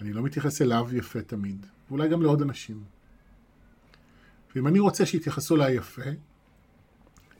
אני 0.00 0.12
לא 0.12 0.22
מתייחס 0.22 0.62
אליו 0.62 0.88
יפה 0.92 1.22
תמיד, 1.22 1.66
ואולי 1.88 2.08
גם 2.08 2.22
לעוד 2.22 2.42
אנשים. 2.42 2.84
ואם 4.54 4.66
אני 4.66 4.78
רוצה 4.78 5.06
שיתייחסו 5.06 5.56
אליי 5.56 5.74
יפה, 5.74 6.02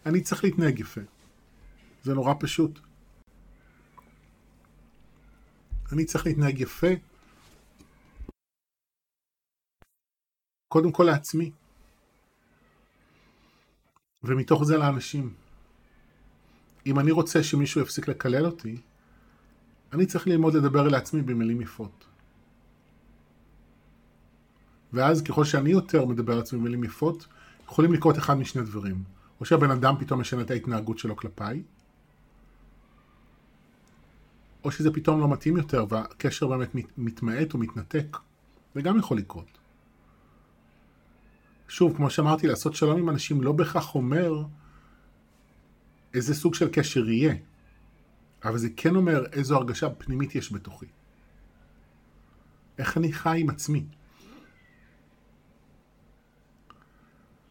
אני 0.06 0.20
צריך 0.20 0.44
להתנהג 0.44 0.80
יפה. 0.80 1.00
זה 2.02 2.14
נורא 2.14 2.34
פשוט. 2.40 2.78
אני 5.92 6.04
צריך 6.04 6.26
להתנהג 6.26 6.60
יפה, 6.60 6.88
קודם 10.68 10.92
כל 10.92 11.04
לעצמי, 11.04 11.50
ומתוך 14.24 14.64
זה 14.64 14.76
לאנשים. 14.76 15.32
אם 16.86 16.98
אני 16.98 17.10
רוצה 17.10 17.42
שמישהו 17.42 17.80
יפסיק 17.80 18.08
לקלל 18.08 18.46
אותי, 18.46 18.76
אני 19.92 20.06
צריך 20.06 20.26
ללמוד 20.26 20.54
לדבר 20.54 20.86
אל 20.86 20.94
עצמי 20.94 21.22
במילים 21.22 21.60
יפות. 21.60 22.04
ואז 24.92 25.22
ככל 25.22 25.44
שאני 25.44 25.70
יותר 25.70 26.04
מדבר 26.04 26.32
על 26.32 26.38
עצמי 26.38 26.58
במילים 26.58 26.84
יפות, 26.84 27.26
יכולים 27.66 27.92
לקרות 27.92 28.18
אחד 28.18 28.34
משני 28.34 28.62
דברים. 28.62 29.04
או 29.40 29.44
שהבן 29.44 29.70
אדם 29.70 29.94
פתאום 29.98 30.20
משנה 30.20 30.42
את 30.42 30.50
ההתנהגות 30.50 30.98
שלו 30.98 31.16
כלפיי, 31.16 31.62
או 34.64 34.70
שזה 34.70 34.92
פתאום 34.92 35.20
לא 35.20 35.28
מתאים 35.28 35.56
יותר 35.56 35.86
והקשר 35.88 36.46
באמת 36.46 36.70
מתמעט 36.98 37.54
או 37.54 37.58
מתנתק. 37.58 38.16
זה 38.74 38.82
גם 38.82 38.98
יכול 38.98 39.18
לקרות. 39.18 39.57
שוב, 41.68 41.96
כמו 41.96 42.10
שאמרתי, 42.10 42.46
לעשות 42.46 42.74
שלום 42.74 42.98
עם 42.98 43.08
אנשים 43.08 43.42
לא 43.42 43.52
בהכרח 43.52 43.94
אומר 43.94 44.42
איזה 46.14 46.34
סוג 46.34 46.54
של 46.54 46.68
קשר 46.72 47.08
יהיה, 47.08 47.34
אבל 48.44 48.58
זה 48.58 48.68
כן 48.76 48.96
אומר 48.96 49.24
איזו 49.32 49.56
הרגשה 49.56 49.90
פנימית 49.90 50.34
יש 50.34 50.52
בתוכי. 50.52 50.86
איך 52.78 52.96
אני 52.96 53.12
חי 53.12 53.40
עם 53.40 53.50
עצמי. 53.50 53.84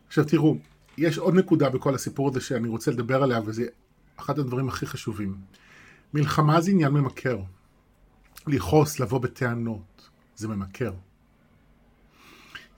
עכשיו 0.08 0.26
תראו, 0.26 0.58
יש 0.98 1.18
עוד 1.18 1.36
נקודה 1.36 1.70
בכל 1.70 1.96
הסיפור 1.96 2.30
הזה 2.30 2.42
שאני 2.42 2.68
רוצה 2.68 2.92
לדבר 2.92 3.24
עליה, 3.24 3.40
וזה 3.46 3.66
אחד 4.18 4.40
הדברים 4.40 4.68
הכי 4.68 4.86
חשובים. 4.86 5.38
מלחמה 6.14 6.62
זה 6.62 6.72
עניין 6.72 6.92
ממכר. 6.92 7.40
לכעוס, 8.48 9.00
לבוא 9.00 9.20
בטענות, 9.20 10.10
זה 10.36 10.48
ממכר. 10.48 10.94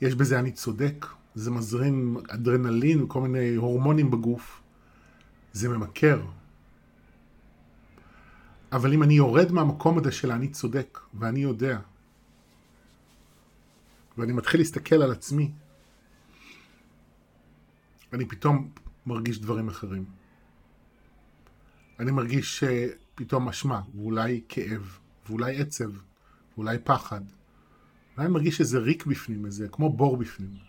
יש 0.02 0.16
בזה 0.16 0.40
אני 0.40 0.52
צודק, 0.52 1.06
זה 1.40 1.52
מזרים 1.52 2.18
אדרנלין 2.28 3.04
וכל 3.04 3.22
מיני 3.22 3.56
הורמונים 3.56 4.12
בגוף, 4.12 4.62
זה 5.54 5.70
ממכר. 5.70 6.26
אבל 8.72 8.94
אם 8.94 9.04
אני 9.04 9.14
יורד 9.14 9.52
מהמקום 9.52 9.98
הזה 9.98 10.12
של 10.12 10.32
אני 10.32 10.48
צודק, 10.48 11.00
ואני 11.14 11.40
יודע, 11.40 11.80
ואני 14.18 14.34
מתחיל 14.34 14.60
להסתכל 14.60 14.96
על 14.96 15.12
עצמי, 15.12 15.52
אני 18.14 18.26
פתאום 18.26 18.70
מרגיש 19.06 19.40
דברים 19.40 19.68
אחרים. 19.68 20.06
אני 22.00 22.12
מרגיש 22.12 22.64
פתאום 23.16 23.50
אשמה, 23.50 23.82
ואולי 23.96 24.42
כאב, 24.50 24.98
ואולי 25.30 25.62
עצב, 25.62 25.92
ואולי 26.58 26.78
פחד. 26.84 27.22
אולי 28.16 28.26
אני 28.26 28.34
מרגיש 28.34 28.60
איזה 28.60 28.80
ריק 28.80 29.06
בפנים, 29.06 29.46
איזה 29.46 29.68
כמו 29.68 29.90
בור 29.90 30.18
בפנים. 30.18 30.69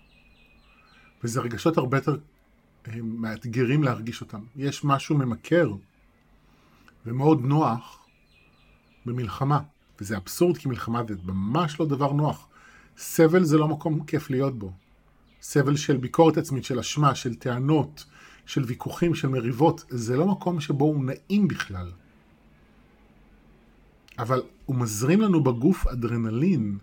וזה 1.25 1.41
רגשות 1.41 1.79
הרבה 1.79 1.97
יותר 1.97 2.17
אה, 2.89 2.93
מאתגרים 3.03 3.85
להרגיש 3.85 4.21
אותם. 4.21 4.41
יש 4.57 4.85
משהו 4.85 5.17
ממכר 5.17 5.73
ומאוד 7.07 7.45
נוח 7.45 8.07
במלחמה. 9.07 9.61
וזה 10.01 10.17
אבסורד 10.17 10.59
כי 10.59 10.69
מלחמה 10.69 11.03
זה 11.09 11.15
ממש 11.25 11.81
לא 11.81 11.87
דבר 11.87 12.13
נוח. 12.13 12.49
סבל 12.97 13.45
זה 13.45 13.59
לא 13.59 13.69
מקום 13.69 14.05
כיף 14.05 14.31
להיות 14.31 14.59
בו. 14.59 14.73
סבל 15.43 15.77
של 15.77 15.97
ביקורת 15.97 16.37
עצמית, 16.37 16.65
של 16.65 16.79
אשמה, 16.79 17.15
של 17.15 17.35
טענות, 17.35 18.05
של 18.47 18.65
ויכוחים, 18.65 19.15
של 19.15 19.29
מריבות, 19.29 19.85
זה 19.89 20.17
לא 20.17 20.27
מקום 20.27 20.61
שבו 20.61 20.85
הוא 20.85 21.05
נעים 21.05 21.49
בכלל. 21.49 21.91
אבל 24.19 24.43
הוא 24.67 24.77
מזרים 24.77 25.21
לנו 25.21 25.43
בגוף 25.43 25.87
אדרנלין. 25.87 26.79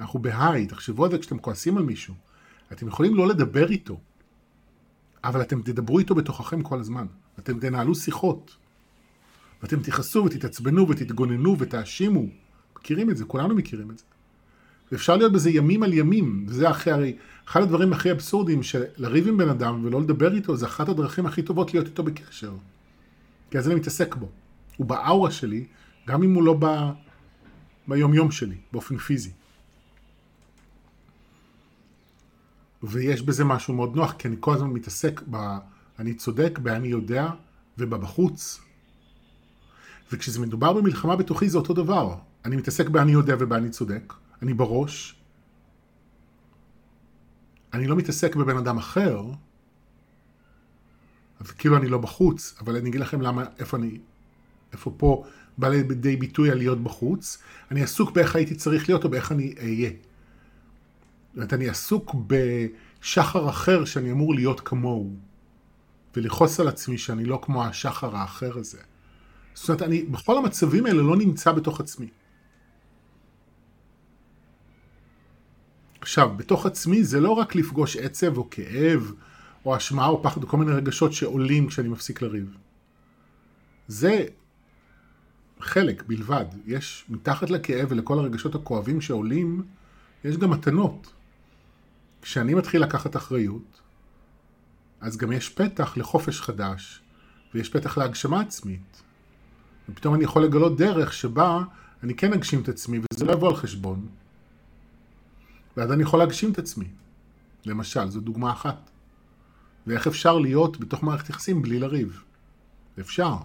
אנחנו 0.00 0.18
בהיי, 0.18 0.66
תחשבו 0.66 1.04
על 1.04 1.10
זה 1.10 1.18
כשאתם 1.18 1.38
כועסים 1.38 1.78
על 1.78 1.82
מישהו. 1.82 2.14
אתם 2.72 2.88
יכולים 2.88 3.14
לא 3.14 3.26
לדבר 3.26 3.70
איתו, 3.70 4.00
אבל 5.24 5.42
אתם 5.42 5.62
תדברו 5.62 5.98
איתו 5.98 6.14
בתוככם 6.14 6.62
כל 6.62 6.80
הזמן. 6.80 7.06
אתם 7.38 7.60
תנהלו 7.60 7.94
שיחות. 7.94 8.56
ואתם 9.62 9.82
תכעסו 9.82 10.24
ותתעצבנו 10.24 10.88
ותתגוננו 10.88 11.58
ותאשימו. 11.58 12.26
מכירים 12.78 13.10
את 13.10 13.16
זה, 13.16 13.24
כולנו 13.24 13.54
מכירים 13.54 13.90
את 13.90 13.98
זה. 13.98 14.04
ואפשר 14.92 15.16
להיות 15.16 15.32
בזה 15.32 15.50
ימים 15.50 15.82
על 15.82 15.92
ימים, 15.92 16.46
וזה 16.48 16.70
אחרי, 16.70 16.92
הרי 16.92 17.16
אחד 17.48 17.62
הדברים 17.62 17.92
הכי 17.92 18.10
אבסורדים 18.10 18.60
לריב 18.96 19.28
עם 19.28 19.36
בן 19.36 19.48
אדם 19.48 19.84
ולא 19.84 20.00
לדבר 20.00 20.34
איתו, 20.34 20.56
זה 20.56 20.66
אחת 20.66 20.88
הדרכים 20.88 21.26
הכי 21.26 21.42
טובות 21.42 21.74
להיות 21.74 21.86
איתו 21.86 22.02
בקשר. 22.02 22.52
כי 23.50 23.58
אז 23.58 23.66
אני 23.66 23.74
מתעסק 23.74 24.14
בו. 24.14 24.28
הוא 24.76 24.86
באאורה 24.86 25.30
שלי, 25.30 25.66
גם 26.08 26.22
אם 26.22 26.34
הוא 26.34 26.42
לא 26.42 26.56
ב... 26.58 26.66
ביומיום 27.88 28.30
שלי, 28.30 28.56
באופן 28.72 28.96
פיזי. 28.96 29.30
ויש 32.86 33.22
בזה 33.22 33.44
משהו 33.44 33.74
מאוד 33.74 33.96
נוח, 33.96 34.12
כי 34.12 34.28
אני 34.28 34.36
כל 34.40 34.54
הזמן 34.54 34.70
מתעסק 34.70 35.22
ב... 35.30 35.56
אני 35.98 36.14
צודק, 36.14 36.58
ב"אני 36.62 36.88
יודע" 36.88 37.28
ובבחוץ. 37.78 38.60
וכשזה 40.12 40.40
מדובר 40.40 40.72
במלחמה 40.72 41.16
בתוכי 41.16 41.48
זה 41.48 41.58
אותו 41.58 41.74
דבר. 41.74 42.14
אני 42.44 42.56
מתעסק 42.56 42.88
ב"אני 42.88 43.12
יודע" 43.12 43.34
וב"אני 43.38 43.70
צודק". 43.70 44.12
אני 44.42 44.54
בראש. 44.54 45.16
אני 47.74 47.86
לא 47.86 47.96
מתעסק 47.96 48.36
בבן 48.36 48.56
אדם 48.56 48.78
אחר, 48.78 49.22
אז 51.40 51.50
כאילו 51.50 51.76
אני 51.76 51.88
לא 51.88 51.98
בחוץ, 51.98 52.54
אבל 52.60 52.76
אני 52.76 52.88
אגיד 52.88 53.00
לכם 53.00 53.20
למה, 53.20 53.44
איפה 53.58 53.76
אני, 53.76 53.98
איפה 54.72 54.94
פה 54.96 55.24
בא 55.58 55.68
לידי 55.68 56.16
ביטוי 56.16 56.50
על 56.50 56.58
להיות 56.58 56.82
בחוץ. 56.82 57.38
אני 57.70 57.82
עסוק 57.82 58.10
באיך 58.12 58.36
הייתי 58.36 58.54
צריך 58.54 58.88
להיות 58.88 59.04
או 59.04 59.08
באיך 59.08 59.32
אני 59.32 59.54
אהיה. 59.60 59.90
זאת 61.36 61.38
אומרת, 61.38 61.52
אני 61.52 61.68
עסוק 61.68 62.14
בשחר 62.26 63.48
אחר 63.48 63.84
שאני 63.84 64.12
אמור 64.12 64.34
להיות 64.34 64.60
כמוהו, 64.60 65.10
ולכעוס 66.16 66.60
על 66.60 66.68
עצמי 66.68 66.98
שאני 66.98 67.24
לא 67.24 67.40
כמו 67.42 67.64
השחר 67.64 68.16
האחר 68.16 68.58
הזה. 68.58 68.78
זאת 69.54 69.68
אומרת, 69.68 69.82
אני 69.82 70.02
בכל 70.02 70.38
המצבים 70.38 70.86
האלה 70.86 71.02
לא 71.02 71.16
נמצא 71.16 71.52
בתוך 71.52 71.80
עצמי. 71.80 72.08
עכשיו, 76.00 76.30
בתוך 76.36 76.66
עצמי 76.66 77.04
זה 77.04 77.20
לא 77.20 77.30
רק 77.30 77.54
לפגוש 77.54 77.96
עצב 77.96 78.36
או 78.36 78.50
כאב, 78.50 79.12
או 79.64 79.76
אשמה 79.76 80.06
או 80.06 80.22
פחד, 80.22 80.42
או 80.42 80.48
כל 80.48 80.56
מיני 80.56 80.72
רגשות 80.72 81.12
שעולים 81.12 81.66
כשאני 81.66 81.88
מפסיק 81.88 82.22
לריב. 82.22 82.56
זה 83.88 84.24
חלק 85.60 86.02
בלבד. 86.06 86.46
יש 86.66 87.04
מתחת 87.08 87.50
לכאב 87.50 87.86
ולכל 87.90 88.18
הרגשות 88.18 88.54
הכואבים 88.54 89.00
שעולים, 89.00 89.62
יש 90.24 90.36
גם 90.36 90.50
מתנות. 90.50 91.12
כשאני 92.22 92.54
מתחיל 92.54 92.82
לקחת 92.82 93.16
אחריות, 93.16 93.80
אז 95.00 95.16
גם 95.16 95.32
יש 95.32 95.48
פתח 95.48 95.96
לחופש 95.96 96.40
חדש, 96.40 97.02
ויש 97.54 97.68
פתח 97.68 97.98
להגשמה 97.98 98.40
עצמית. 98.40 99.02
ופתאום 99.88 100.14
אני 100.14 100.24
יכול 100.24 100.44
לגלות 100.44 100.76
דרך 100.76 101.12
שבה 101.12 101.62
אני 102.02 102.14
כן 102.14 102.32
אגשים 102.32 102.62
את 102.62 102.68
עצמי, 102.68 103.00
וזה 103.12 103.24
לא 103.24 103.32
יבוא 103.32 103.48
על 103.48 103.56
חשבון. 103.56 104.08
ואז 105.76 105.92
אני 105.92 106.02
יכול 106.02 106.18
להגשים 106.18 106.52
את 106.52 106.58
עצמי. 106.58 106.88
למשל, 107.64 108.10
זו 108.10 108.20
דוגמה 108.20 108.52
אחת. 108.52 108.90
ואיך 109.86 110.06
אפשר 110.06 110.38
להיות 110.38 110.80
בתוך 110.80 111.02
מערכת 111.02 111.30
יחסים 111.30 111.62
בלי 111.62 111.78
לריב? 111.78 112.24
אפשר. 113.00 113.36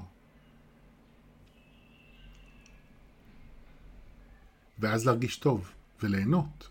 ואז 4.80 5.06
להרגיש 5.06 5.38
טוב, 5.38 5.72
וליהנות. 6.04 6.71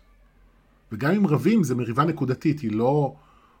וגם 0.91 1.11
אם 1.11 1.27
רבים 1.27 1.63
זה 1.63 1.75
מריבה 1.75 2.03
נקודתית, 2.03 2.59
היא 2.59 2.71
לא 2.71 3.15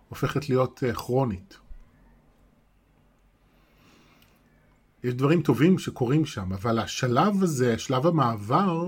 הופכת 0.09 0.49
להיות 0.49 0.83
אה, 0.83 0.93
כרונית. 0.93 1.57
יש 5.03 5.13
דברים 5.13 5.41
טובים 5.41 5.79
שקורים 5.79 6.25
שם, 6.25 6.53
אבל 6.53 6.79
השלב 6.79 7.43
הזה, 7.43 7.77
שלב 7.77 8.07
המעבר 8.07 8.87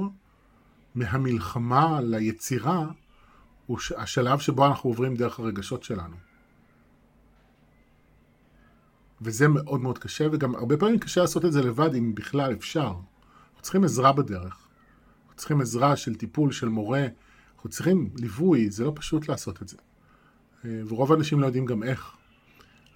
מהמלחמה 0.95 2.01
ליצירה, 2.01 2.85
הוא 3.65 3.77
השלב 3.97 4.39
שבו 4.39 4.65
אנחנו 4.65 4.89
עוברים 4.89 5.15
דרך 5.15 5.39
הרגשות 5.39 5.83
שלנו. 5.83 6.15
וזה 9.21 9.47
מאוד 9.47 9.81
מאוד 9.81 9.97
קשה, 9.97 10.27
וגם 10.31 10.55
הרבה 10.55 10.77
פעמים 10.77 10.99
קשה 10.99 11.21
לעשות 11.21 11.45
את 11.45 11.51
זה 11.51 11.61
לבד, 11.61 11.95
אם 11.95 12.15
בכלל 12.15 12.53
אפשר. 12.53 12.87
אנחנו 12.87 13.61
צריכים 13.61 13.83
עזרה 13.83 14.13
בדרך. 14.13 14.67
אנחנו 15.23 15.37
צריכים 15.37 15.61
עזרה 15.61 15.95
של 15.95 16.15
טיפול, 16.15 16.51
של 16.51 16.69
מורה. 16.69 17.07
אנחנו 17.63 17.71
צריכים 17.71 18.09
ליווי, 18.15 18.69
זה 18.69 18.83
לא 18.83 18.91
פשוט 18.95 19.29
לעשות 19.29 19.61
את 19.61 19.67
זה. 19.67 19.77
אה, 20.65 20.81
ורוב 20.87 21.11
האנשים 21.11 21.39
לא 21.39 21.45
יודעים 21.45 21.65
גם 21.65 21.83
איך. 21.83 22.15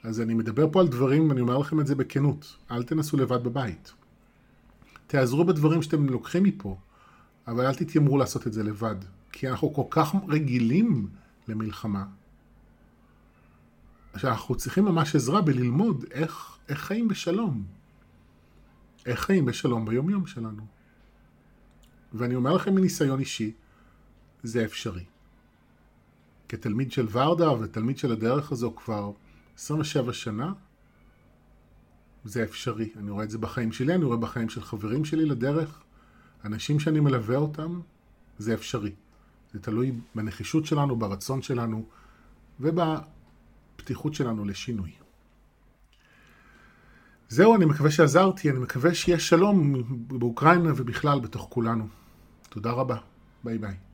אז 0.03 0.21
אני 0.21 0.33
מדבר 0.33 0.71
פה 0.71 0.81
על 0.81 0.87
דברים, 0.87 1.29
ואני 1.29 1.41
אומר 1.41 1.57
לכם 1.57 1.79
את 1.79 1.87
זה 1.87 1.95
בכנות. 1.95 2.57
אל 2.71 2.83
תנסו 2.83 3.17
לבד 3.17 3.43
בבית. 3.43 3.93
תעזרו 5.07 5.45
בדברים 5.45 5.81
שאתם 5.81 6.09
לוקחים 6.09 6.43
מפה, 6.43 6.77
אבל 7.47 7.65
אל 7.65 7.75
תתיימרו 7.75 8.17
לעשות 8.17 8.47
את 8.47 8.53
זה 8.53 8.63
לבד. 8.63 8.95
כי 9.31 9.49
אנחנו 9.49 9.73
כל 9.73 9.83
כך 9.89 10.15
רגילים 10.27 11.07
למלחמה, 11.47 12.05
שאנחנו 14.17 14.55
צריכים 14.55 14.85
ממש 14.85 15.15
עזרה 15.15 15.41
בללמוד 15.41 16.05
איך, 16.11 16.57
איך 16.69 16.79
חיים 16.79 17.07
בשלום. 17.07 17.63
איך 19.05 19.19
חיים 19.19 19.45
בשלום 19.45 19.85
ביומיום 19.85 20.27
שלנו. 20.27 20.65
ואני 22.13 22.35
אומר 22.35 22.53
לכם 22.53 22.75
מניסיון 22.75 23.19
אישי, 23.19 23.53
זה 24.47 24.65
אפשרי. 24.65 25.03
כתלמיד 26.49 26.91
של 26.91 27.07
ורדה 27.11 27.51
ותלמיד 27.51 27.97
של 27.97 28.11
הדרך 28.11 28.51
הזו 28.51 28.73
כבר 28.75 29.11
27 29.57 30.13
שנה, 30.13 30.53
זה 32.23 32.43
אפשרי. 32.43 32.89
אני 32.97 33.11
רואה 33.11 33.23
את 33.23 33.29
זה 33.29 33.37
בחיים 33.37 33.71
שלי, 33.71 33.95
אני 33.95 34.05
רואה 34.05 34.17
בחיים 34.17 34.49
של 34.49 34.61
חברים 34.61 35.05
שלי 35.05 35.25
לדרך, 35.25 35.81
אנשים 36.45 36.79
שאני 36.79 36.99
מלווה 36.99 37.37
אותם, 37.37 37.81
זה 38.37 38.53
אפשרי. 38.53 38.91
זה 39.53 39.59
תלוי 39.59 39.91
בנחישות 40.15 40.65
שלנו, 40.65 40.95
ברצון 40.95 41.41
שלנו 41.41 41.85
ובפתיחות 42.59 44.13
שלנו 44.13 44.45
לשינוי. 44.45 44.91
זהו, 47.29 47.55
אני 47.55 47.65
מקווה 47.65 47.91
שעזרתי, 47.91 48.49
אני 48.49 48.59
מקווה 48.59 48.93
שיהיה 48.93 49.19
שלום 49.19 49.83
באוקראינה 50.19 50.71
ובכלל 50.75 51.19
בתוך 51.19 51.47
כולנו. 51.49 51.87
תודה 52.49 52.71
רבה, 52.71 52.97
ביי 53.43 53.57
ביי. 53.57 53.86